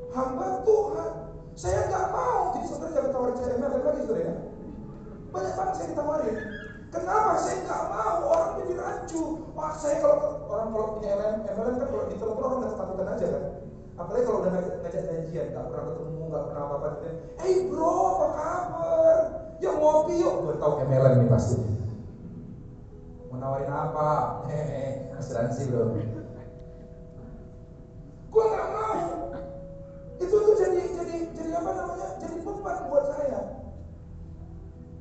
Hamba 0.10 0.48
Tuhan. 0.66 1.12
Saya 1.54 1.80
nggak 1.86 2.06
mau, 2.18 2.58
jadi 2.58 2.66
saudara 2.66 2.92
jangan 2.98 3.12
tawarin 3.14 3.36
saya 3.38 3.54
MLM 3.62 3.84
lagi 3.86 4.02
saudara 4.10 4.22
ya. 4.26 4.34
Banyak 5.30 5.54
banget 5.54 5.74
saya 5.78 5.88
ditawarin. 5.94 6.38
Kenapa 6.90 7.38
saya 7.38 7.62
nggak 7.70 7.84
mau 7.94 8.18
orang 8.34 8.52
jadi 8.58 8.74
rancu? 8.82 9.22
Wah 9.54 9.74
saya 9.78 10.02
kalau 10.02 10.42
orang 10.50 10.68
kalau 10.74 10.88
punya 10.98 11.10
MLM, 11.14 11.38
MLM 11.46 11.76
kan 11.78 11.88
kalau 11.94 12.06
ditelepon 12.10 12.42
orang 12.42 12.58
nggak 12.66 12.72
ketakutan 12.74 13.08
aja 13.14 13.26
kan. 13.30 13.44
Apalagi 14.00 14.24
kalau 14.26 14.40
udah 14.42 14.52
ngajak, 14.56 15.04
janjian, 15.06 15.46
nggak 15.54 15.66
pernah 15.70 15.84
ketemu, 15.86 16.24
nggak 16.34 16.46
pernah 16.50 16.64
apa-apa. 16.66 16.88
Hey 17.38 17.54
bro, 17.70 17.94
apa 17.94 18.26
kabar? 18.34 19.18
Yuk 19.62 19.74
ngopi 19.78 20.14
yuk. 20.18 20.34
Gue 20.42 20.56
tahu 20.58 20.74
MLM 20.88 21.14
nih 21.22 21.30
pasti. 21.30 21.56
Mau 23.30 23.38
nawarin 23.38 23.70
apa? 23.70 24.10
Hehehe, 24.50 25.14
asuransi 25.14 25.70
bro. 25.70 25.94
Gue 28.34 28.44
nggak 28.50 28.68
mau. 28.74 28.98
Itu 30.18 30.36
tuh 30.42 30.54
jadi 30.58 30.82
jadi 30.90 31.16
jadi 31.38 31.52
apa 31.54 31.70
namanya? 31.70 32.08
Jadi 32.18 32.36
beban 32.42 32.78
buat 32.90 33.06
saya. 33.14 33.59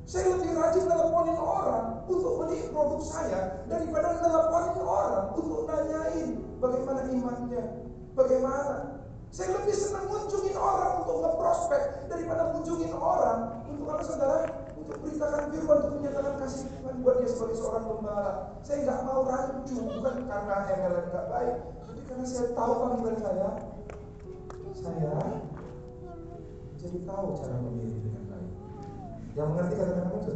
Saya 0.09 0.25
lebih 0.33 0.57
rajin 0.57 0.89
nelponin 0.89 1.37
orang 1.37 2.01
untuk 2.09 2.41
beli 2.41 2.65
produk 2.73 2.97
saya 3.05 3.61
daripada 3.69 4.17
nelponin 4.17 4.81
orang 4.81 5.37
untuk 5.37 5.69
nanyain 5.69 6.27
bagaimana 6.57 7.05
imannya, 7.13 7.63
bagaimana. 8.17 9.05
Saya 9.29 9.61
lebih 9.61 9.77
senang 9.77 10.09
ngunjungin 10.09 10.57
orang 10.57 11.05
untuk 11.05 11.21
ngeprospek 11.21 12.09
daripada 12.09 12.49
ngunjungin 12.49 12.89
orang 12.97 13.61
untuk 13.69 13.85
apa 13.85 14.01
saudara? 14.01 14.49
Untuk 14.81 14.97
beritakan 14.97 15.53
firman, 15.53 15.77
untuk 15.77 15.93
menyatakan 16.01 16.33
kasih 16.41 16.65
Tuhan 16.73 16.95
buat 17.05 17.15
dia 17.21 17.29
sebagai 17.29 17.57
seorang 17.61 17.85
pembala. 17.85 18.33
Saya 18.65 18.77
nggak 18.89 18.99
mau 19.05 19.21
rancu, 19.29 19.77
bukan 19.77 20.15
karena 20.25 20.55
MLM 20.73 21.05
nggak 21.13 21.25
baik, 21.29 21.55
tapi 21.85 22.01
karena 22.09 22.25
saya 22.25 22.49
tahu 22.57 22.73
panggilan 22.81 23.17
saya. 23.21 23.49
Saya 24.73 25.13
jadi 26.81 26.97
tahu 27.05 27.25
cara 27.37 27.55
memilih. 27.61 28.18
Yang 29.39 29.49
mengerti 29.55 29.75
kata-kata 29.79 30.11
maksud? 30.11 30.35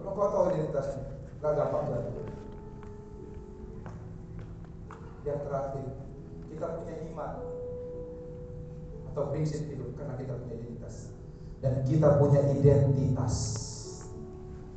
Kalau 0.00 0.12
kau 0.16 0.28
tahu 0.32 0.44
identitasnya, 0.56 1.04
gak 1.44 1.52
gampang 1.60 1.84
kan? 1.92 2.02
Yang 5.28 5.40
terakhir, 5.44 5.86
kita 6.48 6.66
punya 6.72 6.94
iman 7.12 7.32
atau 9.12 9.22
prinsip 9.28 9.60
hidup 9.68 9.92
karena 9.92 10.16
kita 10.16 10.40
punya 10.40 10.56
identitas. 10.56 11.12
Dan 11.60 11.84
kita 11.84 12.16
punya 12.16 12.40
identitas 12.48 13.34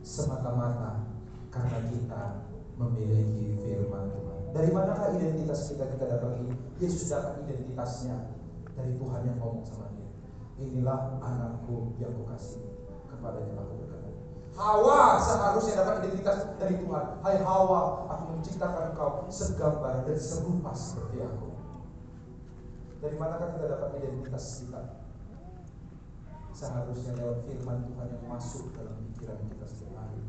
semata-mata 0.04 1.08
karena 1.56 1.80
kita 1.88 2.45
memiliki 2.76 3.56
firman 3.64 4.12
Tuhan. 4.12 4.38
Dari 4.56 4.70
manakah 4.72 5.12
identitas 5.16 5.68
kita 5.72 5.88
kita 5.96 6.06
dapat 6.08 6.32
ini? 6.44 6.54
Yesus 6.80 7.12
dapat 7.12 7.44
identitasnya 7.48 8.16
dari 8.76 8.96
Tuhan 8.96 9.22
yang 9.28 9.38
ngomong 9.40 9.66
sama 9.68 9.88
dia. 9.96 10.10
Inilah 10.60 11.20
anakku 11.20 11.96
yang 12.00 12.16
kukasih 12.16 12.64
kepada 13.12 13.44
yang 13.44 13.60
aku 13.60 13.74
berkata. 13.84 14.10
Hawa 14.56 15.20
seharusnya 15.20 15.84
dapat 15.84 15.96
identitas 16.08 16.38
dari 16.56 16.76
Tuhan. 16.80 17.06
Hai 17.20 17.38
Hawa, 17.44 18.08
aku 18.08 18.24
menciptakan 18.40 18.96
kau 18.96 19.28
segambar 19.28 20.08
dan 20.08 20.16
serupa 20.20 20.72
seperti 20.72 21.20
aku. 21.24 21.52
Dari 23.04 23.16
manakah 23.20 23.60
kita 23.60 23.66
dapat 23.68 23.90
identitas 24.00 24.64
kita? 24.64 25.06
seharusnya 26.56 27.12
lewat 27.20 27.44
firman 27.44 27.84
Tuhan 27.84 28.08
yang 28.16 28.26
masuk 28.32 28.72
dalam 28.72 28.96
pikiran 29.12 29.40
kita 29.52 29.66
setiap 29.68 29.94
hari. 30.00 30.24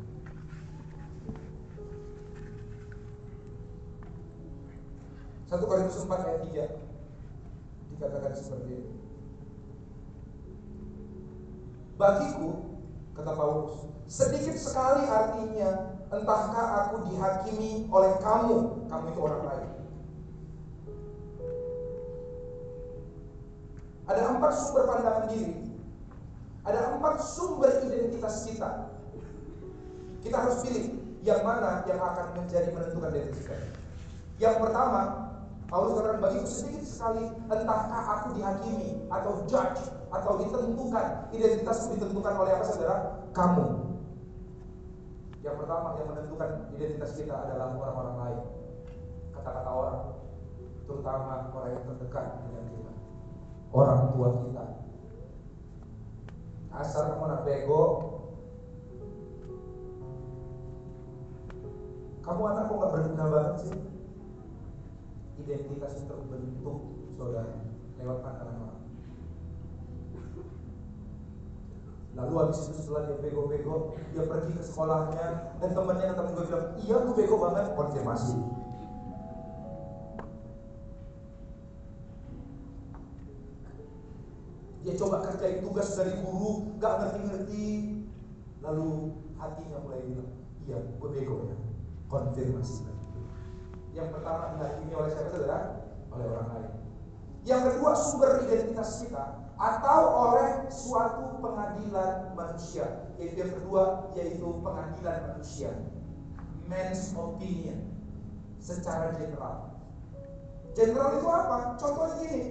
Satu 5.47 5.63
Korintus 5.63 6.03
4 6.03 6.27
ayat 6.27 6.41
3 6.43 7.95
dikatakan 7.95 8.31
seperti 8.35 8.67
ini. 8.77 8.91
Bagiku, 11.97 12.77
kata 13.17 13.31
Paulus, 13.33 13.89
sedikit 14.05 14.53
sekali 14.59 15.09
artinya 15.09 15.97
entahkah 16.13 16.67
aku 16.85 17.09
dihakimi 17.09 17.89
oleh 17.89 18.13
kamu, 18.21 18.85
kamu 18.85 19.05
itu 19.09 19.19
orang 19.23 19.43
lain. 19.49 19.69
Ada 24.07 24.21
empat 24.35 24.51
sumber 24.55 24.83
pandangan 24.87 25.25
diri 25.33 25.67
ada 26.67 26.99
empat 26.99 27.23
sumber 27.23 27.71
identitas 27.87 28.43
kita. 28.43 28.91
Kita 30.19 30.35
harus 30.35 30.67
pilih 30.67 30.99
yang 31.23 31.39
mana 31.47 31.87
yang 31.87 31.95
akan 32.03 32.43
menjadi 32.43 32.75
menentukan 32.75 33.15
identitas 33.15 33.47
kita. 33.47 33.55
Yang 34.43 34.55
pertama, 34.67 35.01
Paulus 35.67 35.99
katakan 35.99 36.23
bagiku 36.23 36.47
sedikit 36.47 36.83
sekali 36.87 37.27
entahkah 37.51 38.03
aku 38.07 38.27
dihakimi 38.39 39.03
atau 39.11 39.43
judge 39.51 39.83
atau 40.07 40.31
ditentukan 40.39 41.27
identitasku 41.35 41.99
ditentukan 41.99 42.33
oleh 42.39 42.55
apa 42.55 42.63
saudara? 42.63 42.95
Kamu. 43.35 43.65
Yang 45.43 45.55
pertama 45.59 45.99
yang 45.99 46.07
menentukan 46.07 46.49
identitas 46.71 47.11
kita 47.19 47.35
adalah 47.35 47.75
orang-orang 47.75 48.15
lain. 48.15 48.39
Kata-kata 49.35 49.69
orang, 49.69 49.99
terutama 50.87 51.51
orang 51.51 51.71
yang 51.75 51.83
terdekat 51.83 52.25
dengan 52.47 52.63
kita. 52.71 52.91
Orang 53.75 53.99
tua 54.15 54.29
kita, 54.47 54.63
asal 56.77 57.11
kamu 57.11 57.23
anak 57.25 57.41
bego 57.43 57.81
kamu 62.21 62.41
anak 62.43 62.63
kok 62.67 62.77
gak 62.77 62.93
berguna 62.93 63.25
banget 63.31 63.55
sih 63.65 63.75
identitas 65.37 65.91
yang 66.01 66.07
terbentuk 66.09 66.77
saudara 67.13 67.61
lewat 67.97 68.17
pandangan 68.21 68.57
orang 68.61 68.77
Lalu 72.17 72.33
habis 72.41 72.65
itu 72.65 72.73
setelah 72.81 73.13
dia 73.13 73.17
bego-bego, 73.21 73.93
dia 74.09 74.25
pergi 74.25 74.57
ke 74.57 74.63
sekolahnya 74.65 75.53
dan 75.61 75.69
temannya 75.69 76.17
teman 76.17 76.33
gue 76.33 76.45
bilang, 76.49 76.65
iya 76.81 76.95
lu 77.05 77.11
bego 77.13 77.35
banget, 77.37 77.65
konfirmasi. 77.77 78.33
Dia 84.81 84.93
coba 84.97 85.29
kerjain 85.29 85.61
tugas 85.61 85.93
dari 85.93 86.17
guru, 86.25 86.73
gak 86.81 87.05
ngerti-ngerti. 87.05 87.65
Lalu 88.65 89.13
hatinya 89.37 89.77
mulai 89.85 90.01
bilang, 90.01 90.29
iya 90.65 90.77
gue 90.81 91.09
bego 91.13 91.53
ya. 91.53 91.57
Konfirmasi. 92.09 92.96
Yang 93.97 94.09
pertama 94.13 94.53
dihakimi 94.53 94.93
oleh 94.93 95.09
siapa 95.09 95.29
saudara? 95.33 95.59
Oleh 96.13 96.25
orang 96.29 96.47
lain. 96.53 96.71
Yang 97.49 97.61
kedua 97.73 97.91
sumber 97.97 98.31
identitas 98.45 98.89
kita 99.01 99.25
atau 99.57 100.01
oleh 100.29 100.69
suatu 100.69 101.41
pengadilan 101.41 102.37
manusia. 102.37 103.09
Yang 103.17 103.57
kedua 103.57 104.13
yaitu 104.13 104.45
pengadilan 104.61 105.33
manusia. 105.33 105.73
Men's 106.69 107.17
opinion 107.17 107.89
secara 108.61 109.17
general. 109.17 109.73
General 110.77 111.09
itu 111.17 111.27
apa? 111.31 111.57
Contohnya 111.79 112.15
gini, 112.21 112.41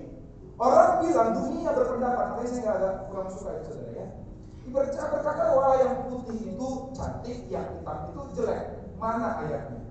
Orang 0.56 1.04
bilang 1.04 1.37
dunia 1.37 1.68
berpendapat, 1.76 2.32
makanya 2.32 2.48
saya 2.48 2.70
agak 2.80 2.94
kurang 3.12 3.28
suka 3.28 3.61
itu 3.61 3.76
saudara 3.76 3.92
ya. 3.92 4.06
Ibarat 4.64 4.96
berkata 4.96 5.42
wah 5.52 5.76
yang 5.76 5.94
putih 6.09 6.38
itu 6.48 6.68
cantik, 6.96 7.38
yang 7.52 7.76
hitam 7.76 7.98
itu 8.09 8.20
jelek. 8.40 8.62
Mana 8.96 9.44
ayatnya? 9.44 9.85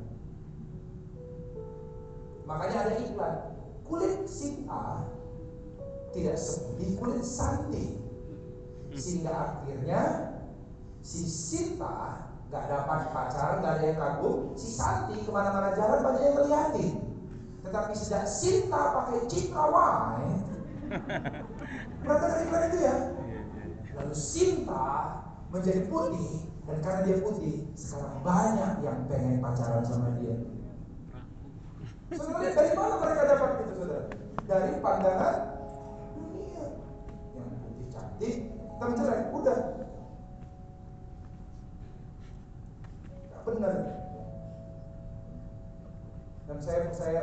Makanya 2.45 2.77
ada 2.85 2.93
iklan. 3.01 3.35
Kulit 3.85 4.25
si 4.25 4.65
A 4.65 5.05
tidak 6.13 6.37
seperti 6.39 6.95
kulit 6.97 7.21
Santi. 7.25 7.85
Sehingga 8.95 9.59
akhirnya 9.59 10.01
si 11.03 11.27
Sinta 11.27 12.31
nggak 12.47 12.65
dapat 12.71 12.99
pacar, 13.11 13.59
nggak 13.59 13.73
ada 13.77 13.85
yang 13.85 13.99
kagum. 13.99 14.37
Si 14.55 14.71
Santi 14.71 15.19
ke 15.19 15.29
mana-mana 15.29 15.75
jalan 15.75 15.99
banyak 15.99 16.21
yang 16.23 16.35
melihatin. 16.39 16.93
Tetapi 17.67 17.91
sejak 17.97 18.25
Sinta 18.29 18.81
pakai 18.95 19.27
Citra 19.27 19.65
Wine, 19.67 20.33
Perhatikan 22.05 22.41
iklan 22.45 22.63
itu 22.69 22.77
ya. 22.85 22.95
Lalu 23.97 24.15
Sinta 24.15 24.85
menjadi 25.49 25.81
putih 25.89 26.45
dan 26.65 26.77
karena 26.81 27.01
dia 27.05 27.17
putih 27.21 27.55
sekarang 27.77 28.21
banyak 28.21 28.73
yang 28.85 28.97
pengen 29.09 29.41
pacaran 29.41 29.83
sama 29.85 30.13
dia. 30.21 30.35
Saudara 32.15 32.47
dari 32.47 32.71
mana 32.71 32.95
mereka 33.03 33.23
dapat 33.27 33.49
itu 33.59 33.73
saudara? 33.75 34.03
Dari 34.47 34.71
pandangan 34.79 35.35
dunia. 36.15 36.65
Yang 37.35 37.47
putih 37.59 37.87
cantik, 37.91 38.35
jelek, 38.79 39.21
udah. 39.35 39.59
Gak 43.27 43.41
benar. 43.43 43.75
Dan 46.45 46.57
saya 46.61 46.79
percaya 46.87 47.21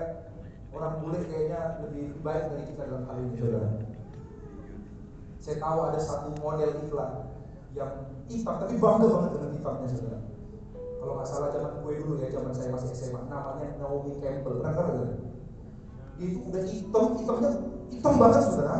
orang 0.76 0.94
bule 1.00 1.18
kayaknya 1.24 1.60
lebih 1.86 2.04
baik 2.20 2.44
dari 2.52 2.64
kita 2.68 2.82
dalam 2.84 3.04
hal 3.08 3.16
ini 3.22 3.36
saudara. 3.40 3.70
Saya 5.42 5.56
tahu 5.58 5.78
ada 5.88 6.00
satu 6.00 6.28
model 6.38 6.70
iklan 6.86 7.12
yang 7.72 7.92
hitam 8.28 8.54
tapi 8.60 8.74
bangga 8.76 9.06
banget 9.08 9.30
dengan 9.40 9.50
hitamnya 9.56 9.88
saudara. 9.88 10.31
Kalau 11.02 11.18
nggak 11.18 11.26
salah 11.26 11.50
zaman 11.50 11.82
gue 11.82 11.98
dulu 11.98 12.14
ya, 12.22 12.30
zaman 12.30 12.54
saya 12.54 12.70
masih 12.70 12.94
SMA, 12.94 13.26
namanya 13.26 13.74
Naomi 13.74 14.22
Campbell, 14.22 14.62
pernah 14.62 14.70
kan 14.70 14.84
saudara? 14.86 15.14
Itu 16.14 16.38
udah 16.46 16.62
hitam, 16.62 17.04
hitamnya 17.18 17.50
hitam 17.90 18.14
banget 18.22 18.40
saudara. 18.46 18.78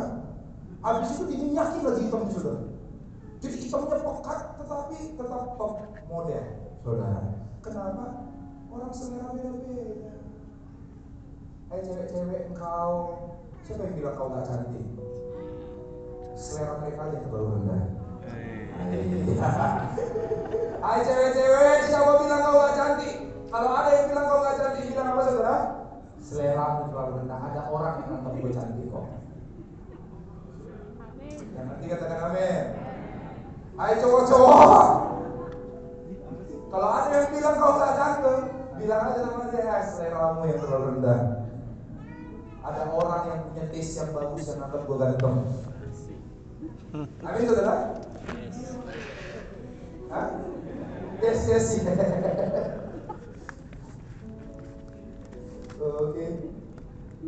Habis 0.79 1.09
itu 1.19 1.23
diminyakin 1.35 1.83
lagi 1.83 2.01
hitamnya 2.07 2.31
saudara. 2.31 2.61
Jadi 3.43 3.55
hitamnya 3.59 3.97
pekat 4.07 4.39
tetapi 4.55 4.95
tetap 5.19 5.41
top 5.59 5.71
model 6.07 6.45
saudara. 6.79 7.21
Kenapa? 7.59 8.05
Orang 8.71 8.91
selera 8.95 9.27
beda-beda. 9.35 10.11
Hai 11.67 11.79
cewek-cewek 11.83 12.41
engkau 12.55 12.91
Siapa 13.67 13.83
yang 13.83 13.95
bilang 13.99 14.15
kau 14.15 14.31
gak 14.31 14.47
cantik? 14.47 14.85
Selera 16.39 16.79
mereka 16.83 17.01
aja 17.07 17.19
terlalu 17.19 17.47
rendah 17.59 18.02
Hai 20.83 20.99
cewek-cewek 21.03 21.77
Siapa 21.87 22.11
bilang 22.19 22.41
kau 22.43 22.59
gak 22.59 22.75
cantik? 22.75 23.15
Kalau 23.47 23.69
ada 23.71 23.89
yang 23.91 24.05
bilang 24.11 24.25
kau 24.27 24.43
gak 24.43 24.57
cantik 24.59 24.83
Bilang 24.91 25.07
apa 25.11 25.21
saudara? 25.27 25.57
Selera 26.23 26.65
terlalu 26.87 27.11
rendah 27.23 27.39
Ada 27.51 27.61
orang 27.71 27.93
yang 27.99 28.09
nonton 28.11 28.33
gue 28.39 28.51
cantik 28.51 28.85
kok 28.87 29.05
Yang 31.53 31.65
nanti 31.67 31.85
katakan 31.87 32.19
amin 32.31 32.63
Hai 33.79 33.93
cowok-cowok 33.99 34.85
Kalau 36.73 36.89
ada 36.89 37.07
yang 37.11 37.29
bilang 37.31 37.55
kau 37.59 37.73
gak 37.79 37.95
cantik 37.99 38.41
Bilang 38.79 39.01
aja 39.07 39.19
sama 39.23 39.45
dia 39.51 39.77
Selera 39.87 40.17
kamu 40.19 40.41
yang 40.47 40.59
terlalu 40.59 40.87
rendah 40.97 41.43
ada 42.63 42.87
orang 42.95 43.21
yang 43.27 43.39
punya 43.43 43.63
taste 43.75 43.99
yang 43.99 44.15
bagus 44.15 44.47
yang 44.47 44.63
anggap 44.63 44.87
gue 44.87 44.95
ganteng. 44.95 45.35
Amin 47.27 47.43
saudara? 47.43 47.75
Hah? 50.13 50.29
Yes, 51.25 51.49
yes. 51.49 51.81
Oke. 55.81 56.25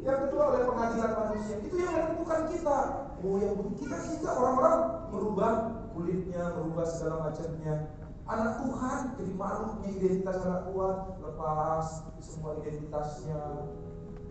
Yang 0.05 0.19
kedua 0.29 0.43
oleh 0.53 0.69
pengadilan 0.69 1.11
manusia 1.17 1.57
itu 1.65 1.81
yang 1.81 1.97
menentukan 1.97 2.41
kita. 2.53 2.77
Oh 3.25 3.41
yang 3.41 3.57
kita 3.73 3.97
kita 4.05 4.29
orang-orang 4.37 4.77
merubah 5.09 5.53
kulitnya, 5.97 6.53
merubah 6.53 6.85
segala 6.85 7.33
macamnya. 7.33 7.89
Anak 8.29 8.61
Tuhan 8.61 9.17
jadi 9.17 9.33
malu 9.33 9.65
punya 9.81 9.89
identitas 9.97 10.45
anak 10.45 10.69
Tuhan, 10.69 10.95
lepas 11.25 11.85
semua 12.21 12.53
identitasnya, 12.61 13.41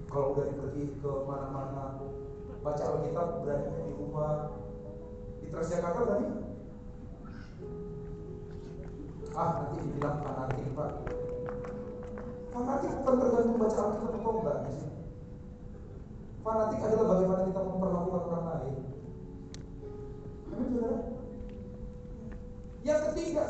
Kalau 0.07 0.39
udah 0.39 0.47
pergi 0.47 0.95
ke 1.03 1.11
mana-mana, 1.27 1.99
baca 2.63 2.85
Alkitab 2.87 3.43
berani 3.43 3.83
di 3.83 3.93
rumah, 3.99 4.55
di 5.43 5.51
Transjakarta 5.51 6.07
berani? 6.07 6.54
Ah, 9.35 9.51
nanti 9.59 9.83
dibilang 9.83 10.23
fanatik 10.23 10.63
pak. 10.79 10.91
Fanatik 12.55 12.91
bukan 13.03 13.15
tergantung 13.19 13.59
baca 13.59 13.81
Alkitab 13.83 14.15
atau 14.15 14.33
enggak. 14.39 14.59
Fanatik 16.47 16.81
adalah 16.87 17.07
bagaimana 17.11 17.43
kita 17.51 17.61
memperlakukan 17.67 18.23
orang 18.31 18.45
lain. 18.47 18.77
Amin? 20.55 20.75
Yang 22.87 23.01
ketiga, 23.11 23.43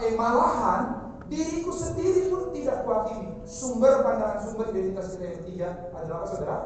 eh, 0.00 0.12
malahan 0.16 0.82
diriku 1.28 1.76
sendiri 1.76 2.32
pun 2.32 2.48
tidak 2.56 2.88
kuhakimi. 2.88 3.28
Sumber 3.44 4.00
pandangan 4.00 4.48
sumber 4.48 4.72
identitas 4.72 5.12
kita 5.12 5.24
yang 5.28 5.38
ketiga 5.44 5.68
adalah 5.92 6.24
apa 6.24 6.26
saudara? 6.32 6.58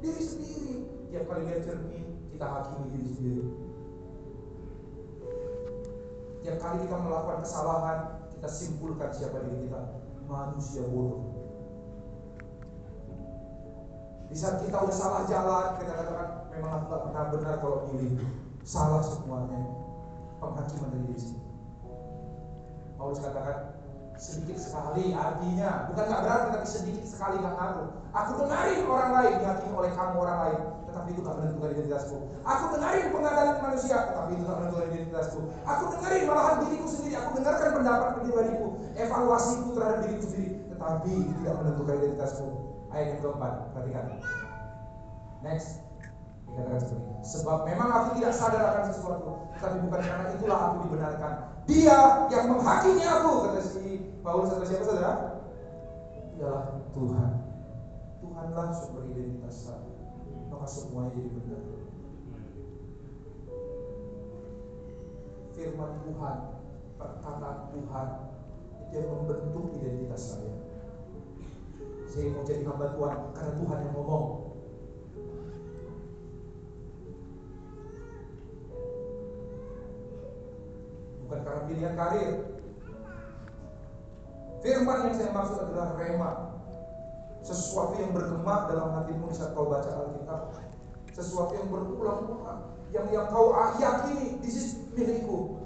Diri 0.00 0.22
sendiri. 0.24 0.74
Tiap 1.12 1.26
kali 1.28 1.42
lihat 1.52 1.68
cermin, 1.68 2.06
kita 2.32 2.46
hakimi 2.48 2.86
diri 2.96 3.10
sendiri. 3.12 3.44
Tiap 6.40 6.56
kali 6.56 6.76
kita 6.88 6.96
melakukan 6.96 7.44
kesalahan, 7.44 7.98
kita 8.32 8.48
simpulkan 8.48 9.10
siapa 9.12 9.44
diri 9.44 9.68
kita. 9.68 9.80
Manusia 10.24 10.82
bodoh. 10.86 11.26
Di 14.30 14.36
saat 14.38 14.62
kita 14.62 14.78
udah 14.78 14.94
salah 14.94 15.22
jalan, 15.26 15.66
kita 15.82 15.90
katakan 15.90 16.28
memang 16.54 16.70
aku 16.80 16.84
gak 16.86 17.02
pernah 17.10 17.24
benar 17.34 17.54
kalau 17.58 17.78
pilih. 17.90 18.14
Salah 18.62 19.02
semuanya. 19.02 19.58
Penghakiman 20.38 20.88
dari 20.94 21.04
diri 21.12 21.20
sendiri. 21.20 21.50
Paulus 23.00 23.20
katakan 23.20 23.80
sedikit 24.20 24.60
sekali 24.60 25.16
artinya 25.16 25.88
bukan 25.88 26.04
nggak 26.04 26.22
berarti 26.28 26.48
tapi 26.52 26.66
sedikit 26.68 27.04
sekali 27.08 27.40
nggak 27.40 27.56
ngaruh. 27.56 27.88
Aku 28.12 28.30
dengarin 28.44 28.84
orang 28.84 29.12
lain 29.16 29.34
dihakimi 29.40 29.72
oleh 29.72 29.92
kamu 29.96 30.16
orang 30.20 30.38
lain, 30.44 30.60
tetapi 30.90 31.08
itu 31.14 31.20
nggak 31.22 31.36
menentukan 31.38 31.70
identitasku. 31.70 32.16
Aku 32.42 32.64
dengarin 32.74 33.06
pengadilan 33.14 33.56
manusia, 33.62 33.96
tetapi 34.10 34.30
itu 34.34 34.42
nggak 34.42 34.58
menentukan 34.58 34.86
identitasku. 34.90 35.38
Aku 35.62 35.82
dengarin 35.94 36.22
malahan 36.26 36.56
diriku 36.66 36.86
sendiri, 36.90 37.14
aku 37.14 37.30
dengarkan 37.38 37.68
pendapat 37.78 38.08
pribadiku, 38.18 38.66
evaluasiku 38.98 39.68
terhadap 39.78 39.98
diriku 40.02 40.24
sendiri, 40.26 40.50
tetapi 40.74 41.14
tidak 41.38 41.54
menentukan 41.62 41.94
identitasku. 42.02 42.46
Ayat 42.90 43.06
yang 43.14 43.20
keempat, 43.22 43.52
perhatikan. 43.70 44.04
Next. 45.46 45.70
Dikatakan 46.50 46.80
seperti 46.82 46.98
ini. 47.06 47.14
Sebab 47.22 47.58
memang 47.62 47.88
aku 47.94 48.08
tidak 48.18 48.34
sadar 48.34 48.62
akan 48.74 48.84
sesuatu, 48.90 49.30
tapi 49.62 49.76
bukan 49.86 50.00
karena 50.02 50.26
itulah 50.34 50.58
aku 50.58 50.76
dibenarkan. 50.90 51.32
Dia 51.70 52.26
yang 52.34 52.44
menghakimi 52.50 53.04
aku, 53.06 53.30
kata 53.46 53.62
si 53.62 54.02
Paulus 54.26 54.50
atau 54.50 54.66
siapa 54.66 54.82
saudara? 54.82 55.14
Ialah 56.42 56.82
Tuhan. 56.90 57.30
Tuhanlah 58.18 58.66
sumber 58.74 59.06
identitas 59.14 59.70
saya. 59.70 59.89
Maka 60.60 60.76
semuanya 60.76 61.16
jadi 61.16 61.30
benar. 61.32 61.62
Firman 65.56 65.92
Tuhan, 66.04 66.36
perkataan 67.00 67.58
Tuhan 67.72 68.08
itu 68.84 68.92
yang 68.92 69.08
membentuk 69.08 69.72
identitas 69.80 70.36
saya. 70.36 70.52
Saya 72.04 72.36
mau 72.36 72.44
jadi 72.44 72.68
hamba 72.68 72.92
Tuhan 72.92 73.16
karena 73.32 73.52
Tuhan 73.56 73.78
yang 73.88 73.94
ngomong. 73.96 74.26
bukan 81.30 81.46
karena 81.46 81.62
pilihan 81.70 81.94
karir. 81.94 82.32
Firman 84.60 84.98
yang 85.06 85.14
saya 85.14 85.30
maksud 85.30 85.56
adalah 85.62 85.94
rema. 85.94 86.59
Sesuatu 87.40 87.96
yang 87.96 88.12
bergema 88.12 88.68
dalam 88.68 88.88
hatimu 89.00 89.32
saat 89.32 89.56
kau 89.56 89.68
baca 89.68 89.88
Alkitab. 89.88 90.40
Sesuatu 91.16 91.52
yang 91.56 91.68
berulang-ulang. 91.72 92.76
Yang 92.90 93.06
yang 93.14 93.26
kau 93.30 93.54
yakini, 93.78 94.38
this 94.44 94.56
is 94.58 94.68
milikku. 94.92 95.60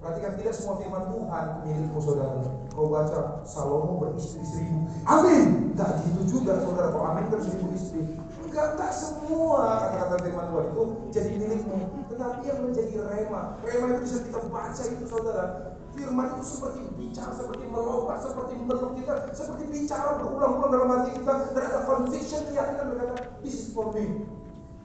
Perhatikan 0.00 0.32
tidak 0.40 0.56
semua 0.56 0.80
firman 0.80 1.12
Tuhan 1.12 1.46
milikmu 1.68 2.00
saudara. 2.00 2.40
Kau 2.72 2.88
baca 2.88 3.44
Salomo 3.44 4.00
beristri 4.00 4.40
seribu. 4.48 4.88
Amin. 5.04 5.76
Tak 5.76 6.00
gitu 6.08 6.40
juga 6.40 6.56
saudara. 6.64 6.88
Kau 6.88 7.04
amin 7.04 7.28
berseribu 7.28 7.68
istri. 7.76 8.16
Enggak, 8.40 8.80
enggak 8.80 8.92
semua 8.96 9.92
kata-kata 9.92 10.16
firman 10.24 10.46
Tuhan 10.48 10.66
itu 10.72 10.82
jadi 11.12 11.30
milikmu. 11.36 11.78
Tetapi 12.08 12.40
yang 12.48 12.58
menjadi 12.64 12.96
rema. 13.12 13.42
Rema 13.60 13.84
itu 13.92 14.00
bisa 14.08 14.18
kita 14.24 14.40
baca 14.48 14.82
itu 14.88 15.04
saudara. 15.04 15.69
Firman 15.90 16.38
itu 16.38 16.42
seperti 16.46 16.80
bicara, 16.94 17.32
seperti 17.34 17.64
melompat, 17.66 18.22
seperti 18.22 18.54
meluk 18.62 18.94
kita, 18.94 19.26
seperti 19.34 19.64
bicara 19.68 20.22
berulang-ulang 20.22 20.70
dalam 20.70 20.88
hati 20.94 21.10
kita. 21.18 21.32
Dan 21.50 21.62
ada 21.66 21.80
conviction, 21.82 22.40
keyakinan 22.46 22.86
berkata, 22.94 23.14
this 23.42 23.58
is 23.58 23.66
for 23.74 23.90
me. 23.90 24.22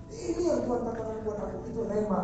Ini 0.10 0.41
yang 0.49 0.62
Tuhan 0.66 0.82
katakan 0.82 1.22
buat 1.22 1.38
aku, 1.38 1.58
itu 1.70 1.82
rema. 1.86 2.22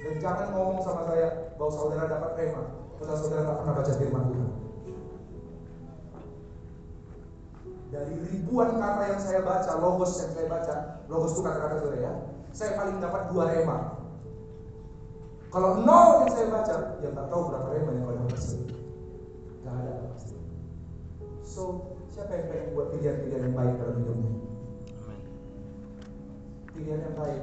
Dan 0.00 0.14
jangan 0.20 0.46
ngomong 0.52 0.80
sama 0.84 1.02
saya 1.08 1.28
bahwa 1.56 1.72
saudara 1.72 2.04
dapat 2.08 2.30
rema, 2.36 2.62
karena 3.00 3.14
saudara 3.16 3.42
tak 3.48 3.56
pernah 3.62 3.74
baca 3.80 3.92
firman 3.96 4.24
Tuhan. 4.28 4.50
Dari 7.90 8.14
ribuan 8.30 8.78
kata 8.78 9.02
yang 9.02 9.20
saya 9.20 9.40
baca, 9.42 9.72
logos 9.82 10.12
yang 10.22 10.30
saya 10.30 10.46
baca, 10.46 10.74
logos 11.10 11.34
itu 11.34 11.42
kata-kata 11.42 11.74
saudara 11.82 11.98
ya, 11.98 12.12
saya 12.50 12.76
paling 12.78 12.98
dapat 12.98 13.22
dua 13.30 13.44
rema. 13.50 13.78
Kalau 15.50 15.82
nol 15.82 16.22
yang 16.22 16.30
saya 16.30 16.46
baca, 16.46 16.74
ya 17.02 17.10
tak 17.10 17.26
tahu 17.26 17.42
berapa 17.50 17.68
rema 17.74 17.90
yang 17.90 18.02
kau 18.06 18.14
dapat 18.14 18.38
sih. 18.38 18.62
Gak 19.66 19.74
ada 19.74 19.92
pasti. 20.14 20.36
So, 21.42 21.62
siapa 22.14 22.30
yang 22.38 22.46
pengen 22.46 22.66
buat 22.78 22.94
pilihan-pilihan 22.94 23.42
yang 23.50 23.56
baik 23.58 23.74
dalam 23.82 23.96
hidupnya? 23.98 24.32
Pilihan 26.70 27.00
yang 27.02 27.16
baik 27.18 27.42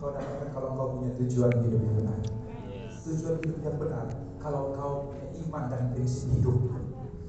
kau 0.00 0.12
dapatkan 0.12 0.48
kalau 0.52 0.68
kau 0.76 0.88
punya 0.96 1.10
tujuan 1.20 1.52
hidup 1.60 1.80
yang 1.80 1.96
benar. 2.00 2.20
Tujuan 3.04 3.36
hidup 3.44 3.60
yang 3.60 3.76
benar 3.76 4.06
kalau 4.40 4.62
kau 4.72 4.92
punya 5.12 5.26
iman 5.44 5.64
dan 5.68 5.82
prinsip 5.92 6.32
hidup 6.32 6.56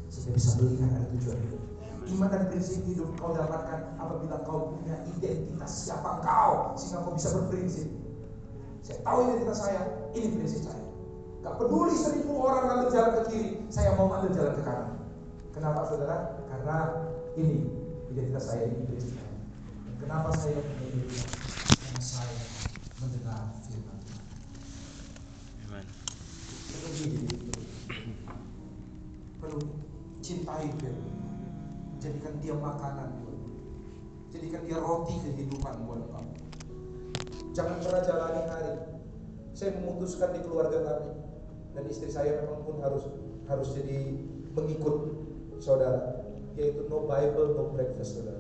sehingga 0.08 0.40
bisa 0.40 0.50
melihat 0.64 0.90
ada 0.96 1.08
tujuan 1.12 1.38
hidup. 1.44 1.62
Iman 2.08 2.32
dan 2.32 2.48
prinsip 2.48 2.88
hidup 2.88 3.12
kau 3.20 3.36
dapatkan 3.36 4.00
apabila 4.00 4.40
kau 4.48 4.72
punya 4.80 4.96
identitas 5.12 5.72
siapa 5.84 6.24
kau 6.24 6.72
sehingga 6.80 7.04
kau 7.04 7.14
bisa 7.20 7.36
berprinsip. 7.36 7.88
Saya 8.80 9.04
tahu 9.04 9.18
identitas 9.28 9.60
saya, 9.60 9.82
ini 10.16 10.40
prinsip 10.40 10.72
saya. 10.72 10.84
Gak 11.44 11.60
peduli 11.60 11.92
seribu 11.92 12.48
orang 12.48 12.64
ambil 12.72 12.88
jalan 12.96 13.12
ke 13.12 13.22
kiri, 13.28 13.52
saya 13.68 13.92
mau 14.00 14.08
ambil 14.08 14.32
jalan 14.32 14.56
ke 14.56 14.64
kanan. 14.64 14.90
Kenapa 15.52 15.80
saudara? 15.92 16.18
Karena 16.48 16.78
ini 17.36 17.68
identitas 18.16 18.44
saya, 18.48 18.72
ini 18.72 18.88
prinsip 18.88 19.12
saya. 19.20 19.34
Dan 19.84 19.94
kenapa 20.00 20.30
saya 20.32 20.56
punya 20.64 20.86
identitas? 20.88 21.32
Karena 21.76 22.00
saya 22.00 22.40
mendengar 23.04 23.42
firman 23.68 23.98
Tuhan. 24.08 24.26
Amen. 25.68 25.86
Perlu 26.72 26.94
perlu 29.44 29.60
cintai 30.24 30.72
firman 30.80 31.17
Jadikan 32.08 32.40
dia 32.40 32.56
makanan 32.56 33.20
buat 33.20 33.36
Jadikan 34.32 34.64
dia 34.64 34.80
roti 34.80 35.16
kehidupan 35.28 35.76
buat 35.84 36.08
kamu. 36.08 36.36
Jangan 37.52 37.84
pernah 37.84 38.02
jalani 38.04 38.42
hari. 38.48 38.74
Saya 39.52 39.76
memutuskan 39.76 40.32
di 40.32 40.40
keluarga 40.40 40.88
kami. 40.88 41.12
Dan 41.76 41.84
istri 41.92 42.08
saya 42.08 42.40
memang 42.44 42.64
pun 42.64 42.80
harus 42.80 43.04
harus 43.52 43.76
jadi 43.76 44.24
mengikut 44.56 45.20
saudara. 45.60 46.32
Yaitu 46.56 46.88
no 46.88 47.08
Bible 47.08 47.60
no 47.60 47.76
breakfast 47.76 48.20
saudara. 48.20 48.40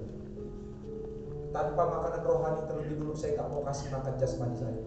Tanpa 1.51 1.83
makanan 1.87 2.23
rohani 2.23 2.61
terlebih 2.71 3.03
dulu 3.03 3.13
saya 3.19 3.35
nggak 3.35 3.51
mau 3.51 3.63
kasih 3.67 3.87
makan 3.91 4.13
jasmani 4.15 4.55
saya. 4.59 4.83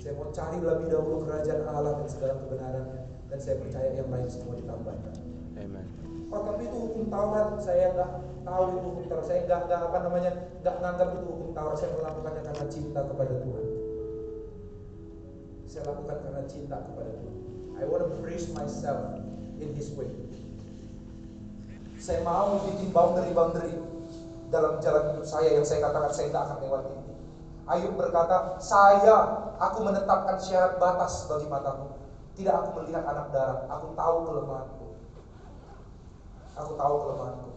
Saya 0.00 0.12
mau 0.16 0.32
cari 0.32 0.56
lebih 0.60 0.88
dahulu 0.88 1.24
kerajaan 1.24 1.68
Allah 1.68 2.00
dan 2.00 2.08
segala 2.08 2.32
kebenarannya. 2.44 3.00
Dan 3.28 3.38
saya 3.40 3.56
percaya 3.60 3.88
yang 3.92 4.08
lain 4.08 4.28
semua 4.28 4.56
ditambahkan. 4.56 5.16
Amen. 5.60 6.03
Oh 6.32 6.40
tapi 6.44 6.62
itu 6.68 6.76
hukum 6.76 7.04
Taurat. 7.12 7.48
Saya 7.60 7.92
nggak 7.92 8.10
tahu 8.46 8.62
itu 8.70 8.78
hukum 8.88 9.04
Taurat. 9.10 9.26
Saya 9.28 9.38
nggak 9.44 9.60
nggak 9.68 9.80
apa 9.90 9.98
namanya 10.04 10.32
nggak 10.62 10.76
nganggap 10.80 11.08
itu 11.18 11.26
hukum 11.28 11.50
Taurat. 11.52 11.76
Saya 11.76 11.90
melakukannya 11.96 12.42
karena 12.44 12.64
cinta 12.70 13.00
kepada 13.04 13.34
Tuhan. 13.42 13.66
Saya 15.64 15.82
lakukan 15.90 16.16
karena 16.22 16.42
cinta 16.46 16.76
kepada 16.80 17.12
Tuhan. 17.18 17.36
I 17.74 17.84
want 17.90 18.06
to 18.06 18.10
praise 18.22 18.46
myself 18.54 19.18
in 19.58 19.74
His 19.74 19.90
way. 19.98 20.08
Saya 21.98 22.20
mau 22.20 22.60
bikin 22.62 22.92
boundary-boundary 22.92 23.74
dalam 24.52 24.78
jalan 24.78 25.02
hidup 25.10 25.26
saya 25.26 25.56
yang 25.56 25.66
saya 25.66 25.82
katakan 25.82 26.12
saya 26.14 26.30
tidak 26.30 26.42
akan 26.46 26.58
lewati 26.62 26.92
Ayub 27.64 27.96
berkata 27.96 28.60
saya 28.60 29.16
aku 29.56 29.88
menetapkan 29.88 30.36
syarat 30.36 30.76
batas 30.76 31.24
bagi 31.26 31.48
mataku. 31.48 31.96
Tidak 32.36 32.52
aku 32.52 32.68
melihat 32.82 33.08
anak 33.08 33.32
darah 33.32 33.64
aku 33.72 33.96
tahu 33.96 34.16
kelemahanku 34.28 34.83
Aku 36.54 36.72
tahu 36.78 36.94
kelemahanku. 37.02 37.50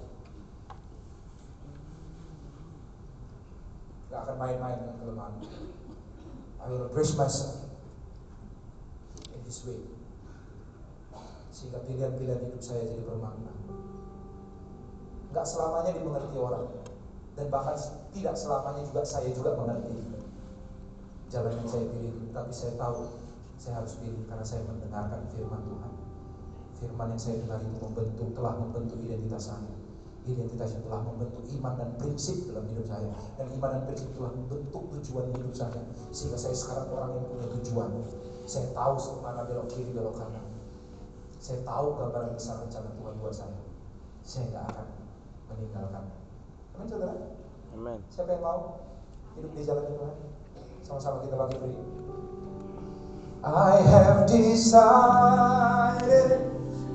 Gak 4.09 4.19
akan 4.25 4.35
main-main 4.41 4.77
dengan 4.81 4.95
kelemahanku. 4.97 5.45
I 6.57 6.65
will 6.73 6.89
praise 6.89 7.13
myself 7.13 7.69
in 9.29 9.39
this 9.45 9.61
way. 9.69 9.77
Sehingga 11.53 11.85
pilihan-pilihan 11.85 12.41
hidup 12.41 12.61
saya 12.61 12.85
jadi 12.89 13.05
bermakna. 13.05 13.53
Enggak 15.29 15.45
selamanya 15.45 15.93
dimengerti 15.93 16.37
orang. 16.37 16.65
Dan 17.37 17.53
bahkan 17.53 17.77
tidak 18.17 18.33
selamanya 18.33 18.81
juga 18.81 19.05
saya 19.05 19.29
juga 19.29 19.53
mengerti 19.53 19.93
jalan 21.29 21.53
yang 21.53 21.69
saya 21.69 21.85
pilih. 21.85 22.33
Tapi 22.33 22.51
saya 22.53 22.73
tahu 22.81 22.97
saya 23.61 23.73
harus 23.81 23.93
pilih 24.01 24.25
karena 24.25 24.45
saya 24.45 24.65
mendengarkan 24.65 25.21
firman 25.33 25.61
Tuhan. 25.65 25.96
Firman 26.77 27.17
yang 27.17 27.21
saya 27.21 27.41
dengar 27.41 27.57
itu 27.65 27.77
membentuk, 27.81 28.29
telah 28.37 28.53
membentuk 28.61 29.01
identitas 29.01 29.49
saya. 29.49 29.73
Identitas 30.27 30.77
yang 30.77 30.83
telah 30.85 31.01
membentuk 31.07 31.41
iman 31.57 31.73
dan 31.79 31.89
prinsip 31.97 32.37
dalam 32.51 32.69
hidup 32.69 32.85
saya. 32.85 33.09
Dan 33.39 33.47
iman 33.57 33.69
dan 33.73 33.81
prinsip 33.89 34.09
telah 34.13 34.31
membentuk 34.37 34.83
tujuan 34.93 35.25
hidup 35.33 35.53
saya. 35.57 35.81
Sehingga 36.13 36.37
saya 36.37 36.53
sekarang 36.53 36.93
orang 36.93 37.17
yang 37.17 37.25
punya 37.25 37.47
tujuan. 37.57 37.89
Saya 38.45 38.69
tahu 38.77 38.93
mana 39.25 39.41
belok 39.49 39.67
kiri, 39.73 39.89
belok 39.89 40.21
kanan. 40.21 40.45
Saya 41.41 41.63
tahu 41.65 41.97
gambaran 41.97 42.35
besar 42.37 42.61
rencana 42.61 42.89
Tuhan 42.93 43.13
buat 43.23 43.33
saya. 43.33 43.57
Saya 44.21 44.51
nggak 44.51 44.65
akan 44.69 44.87
meninggalkan. 45.49 46.03
Amin 46.77 46.87
saudara? 46.91 47.15
Amen. 47.73 47.97
Siapa 48.11 48.29
yang 48.35 48.43
mau 48.43 48.83
hidup 49.39 49.51
di 49.55 49.63
jalan 49.65 49.85
Tuhan? 49.89 50.13
Sama-sama 50.85 51.25
kita 51.25 51.35
bagi 51.39 51.57
beri. 51.57 51.79
I 53.45 53.79
have 53.85 54.25
decided 54.27 54.91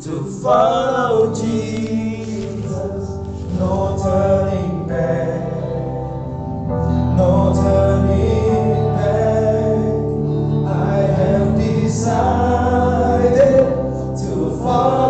to 0.02 0.24
follow 0.42 1.32
Jesus, 1.32 3.08
no 3.56 3.96
turning 4.02 4.88
back, 4.88 5.52
no 7.16 7.52
turning 7.54 8.96
back. 8.96 9.78
I 10.66 10.96
have 11.02 11.54
decided 11.56 12.42
to 14.18 14.58
follow 14.58 15.01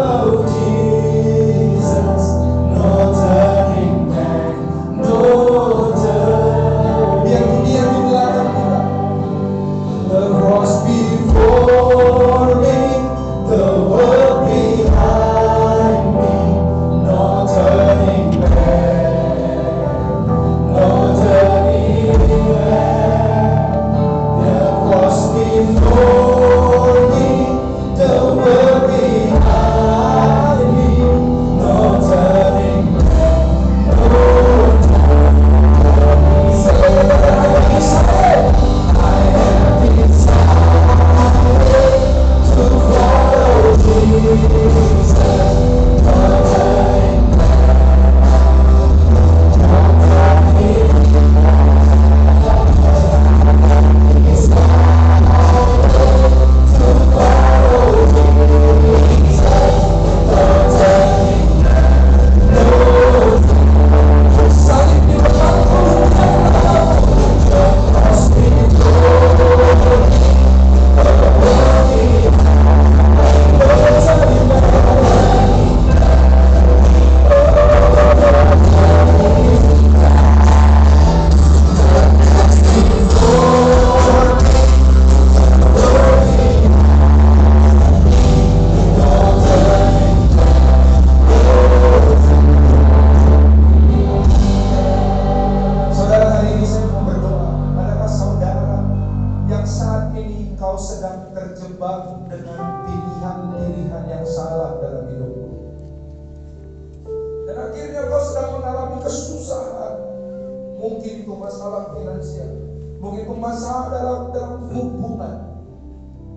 Mungkin 110.93 111.13
itu 111.25 111.33
masalah 111.33 111.97
finansial 111.97 112.53
Mungkin 113.01 113.21
itu 113.25 113.35
masalah 113.41 113.87
dalam, 113.97 114.21
dalam 114.37 114.55
hubungan 114.69 115.35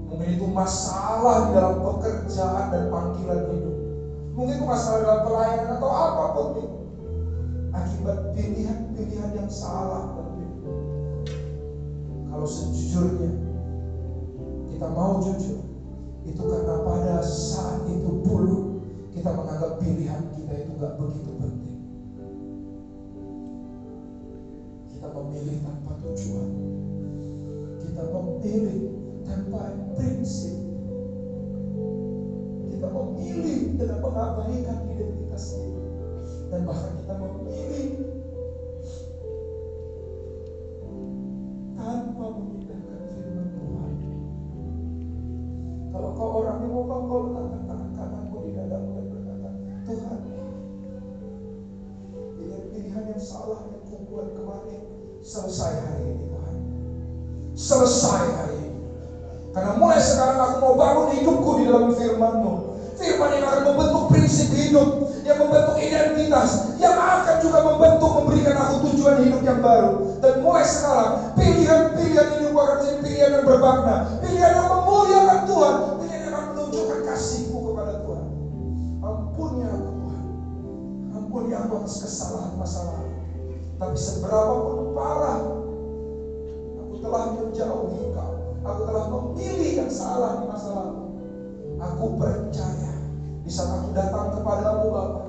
Mungkin 0.07 0.29
itu 0.39 0.47
masalah 0.47 1.51
dalam 1.51 1.83
pekerjaan 1.83 2.71
dan 2.71 2.83
panggilan 2.87 3.51
hidup 3.51 3.75
Mungkin 4.35 4.55
itu 4.59 4.65
masalah 4.67 4.99
dalam 5.03 5.21
pelayanan 5.27 5.69
atau 5.75 5.91
apa 5.91 6.23
pun 6.31 6.47
itu 6.55 6.75
akibat 7.75 8.17
pilihan-pilihan 8.31 9.31
yang 9.35 9.51
salah. 9.51 10.15
Kalau 12.31 12.47
sejujurnya 12.47 13.31
kita 14.71 14.87
mau 14.91 15.23
jujur, 15.23 15.55
itu 16.27 16.41
karena 16.43 16.83
pada 16.83 17.23
saat 17.23 17.87
itu 17.87 18.19
dulu 18.27 18.83
kita 19.15 19.31
menganggap 19.31 19.79
pilihan 19.79 20.19
kita 20.35 20.51
itu 20.67 20.71
gak 20.75 20.99
begitu 20.99 21.31
penting. 21.39 21.64
Memilih 25.15 25.55
tanpa 25.63 25.95
tujuan. 26.03 26.49
Kita 27.79 28.03
memilih 28.11 28.79
tanpa 29.23 29.71
prinsip. 29.95 30.55
Kita 32.67 32.87
memilih 32.91 33.79
dengan 33.79 33.99
mengabaikan 34.03 34.77
identitas 34.91 35.55
kita 35.55 35.85
dan 36.51 36.61
bahkan 36.67 36.91
kita 36.99 37.13
memilih 37.17 37.87
tanpa 41.75 42.25
memindahkan 42.35 43.01
firman 43.15 43.47
Tuhan. 43.55 43.93
Kalau 45.95 46.09
kau 46.11 46.29
orang 46.43 46.57
yang 46.59 46.71
mau 46.75 46.83
kau 46.83 47.19
selesai 55.25 55.73
hari 55.81 56.01
ini 56.05 56.23
Tuhan. 56.29 56.55
Selesai 57.57 58.23
hari 58.37 58.55
ini. 58.61 58.81
Karena 59.57 59.73
mulai 59.81 59.97
sekarang 59.97 60.37
aku 60.37 60.55
mau 60.61 60.73
bangun 60.77 61.07
hidupku 61.17 61.49
di 61.57 61.63
dalam 61.65 61.89
firman-Mu. 61.89 62.53
Firman 62.95 63.29
yang 63.35 63.45
akan 63.49 63.63
membentuk 63.73 64.03
prinsip 64.13 64.53
hidup, 64.53 65.09
yang 65.25 65.41
membentuk 65.41 65.75
identitas, 65.81 66.77
yang 66.77 66.95
akan 66.95 67.35
juga 67.41 67.59
membentuk 67.65 68.11
memberikan 68.21 68.55
aku 68.55 68.87
tujuan 68.93 69.25
hidup 69.25 69.41
yang 69.41 69.59
baru. 69.59 70.21
Dan 70.21 70.45
mulai 70.45 70.63
sekarang, 70.63 71.33
pilihan-pilihan 71.35 72.27
hidup 72.39 72.53
akan 72.53 72.75
menjadi 72.79 72.97
pilihan 73.01 73.29
yang 73.35 73.45
bermakna, 73.49 73.95
pilihan 74.21 74.51
yang 74.55 74.69
memuliakan 74.69 75.39
Tuhan, 75.49 75.75
pilihan 75.99 76.21
yang 76.21 76.35
akan 76.37 76.47
menunjukkan 76.53 76.99
kasihku 77.03 77.57
kepada 77.73 77.93
Tuhan. 78.05 78.25
Ampuni 79.03 79.61
aku 79.67 79.89
Tuhan, 79.89 80.23
ampuni 81.17 81.51
aku 81.51 81.71
atas 81.81 81.95
kesalahan 82.05 82.53
masa. 82.55 83.14
Tapi 83.75 83.97
seberapa 83.99 84.55
pun 84.63 84.95
parah, 84.95 85.39
aku 86.79 86.95
telah 87.03 87.23
menjauhi 87.27 88.07
Engkau. 88.07 88.31
Aku 88.65 88.81
telah 88.87 89.05
memilih 89.11 89.71
yang 89.83 89.91
salah 89.91 90.39
di 90.39 90.45
masa 90.47 90.69
lalu. 90.71 91.03
Aku 91.83 92.15
percaya 92.15 92.95
di 93.43 93.51
saat 93.51 93.77
aku 93.77 93.91
datang 93.91 94.31
kepadamu 94.31 94.85
Bapa, 94.89 95.23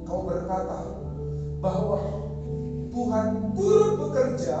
Engkau 0.00 0.18
berkata 0.22 0.78
bahwa 1.58 1.98
Tuhan 2.94 3.26
turut 3.52 3.92
bekerja 4.06 4.56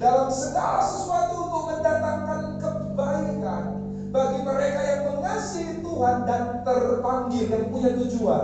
dalam 0.00 0.26
segala 0.32 0.82
sesuatu 0.82 1.44
untuk 1.44 1.62
mendatangkan 1.70 2.40
kebaikan 2.58 3.62
bagi 4.10 4.40
mereka 4.42 4.80
yang 4.82 5.00
mengasihi 5.06 5.84
Tuhan 5.84 6.24
dan 6.26 6.64
terpanggil 6.66 7.46
yang 7.52 7.64
punya 7.70 7.94
tujuan 7.94 8.42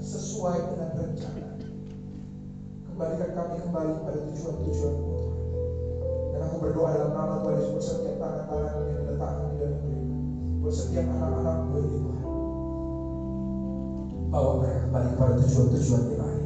sesuai 0.00 0.56
dengan. 0.72 0.85
Kembalikan 2.96 3.28
kami 3.36 3.60
kembali 3.60 3.92
pada 4.08 4.18
tujuan-tujuan. 4.24 4.94
Dan 6.32 6.40
aku 6.48 6.56
berdoa 6.64 6.96
dalam 6.96 7.12
nama 7.12 7.44
Tuhan 7.44 7.60
Yesus 7.60 7.76
buat 7.76 7.84
setiap 7.84 8.16
tangan-tangan 8.24 8.72
yang 8.88 9.04
diletakkan 9.04 9.48
di 9.52 9.56
dalam 9.60 9.78
beriman. 9.84 10.20
Buat 10.64 10.74
setiap 10.80 11.04
anak-anakmu 11.04 11.76
ini 11.76 11.92
Tuhan. 11.92 12.24
bawa 14.32 14.56
mereka 14.56 14.88
kembali 14.88 15.08
kepada 15.12 15.32
tujuan-tujuan 15.36 16.02
ilahi. 16.08 16.40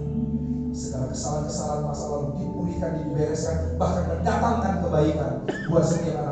Segala 0.74 1.06
kesalahan-kesalahan 1.06 1.82
masa 1.86 2.10
lalu 2.10 2.34
dipulihkan, 2.34 2.98
dibereskan, 2.98 3.54
bahkan 3.78 4.10
mendatangkan 4.10 4.74
kebaikan 4.82 5.30
buat 5.70 5.86
setiap 5.86 6.18
anak-anakmu 6.18 6.29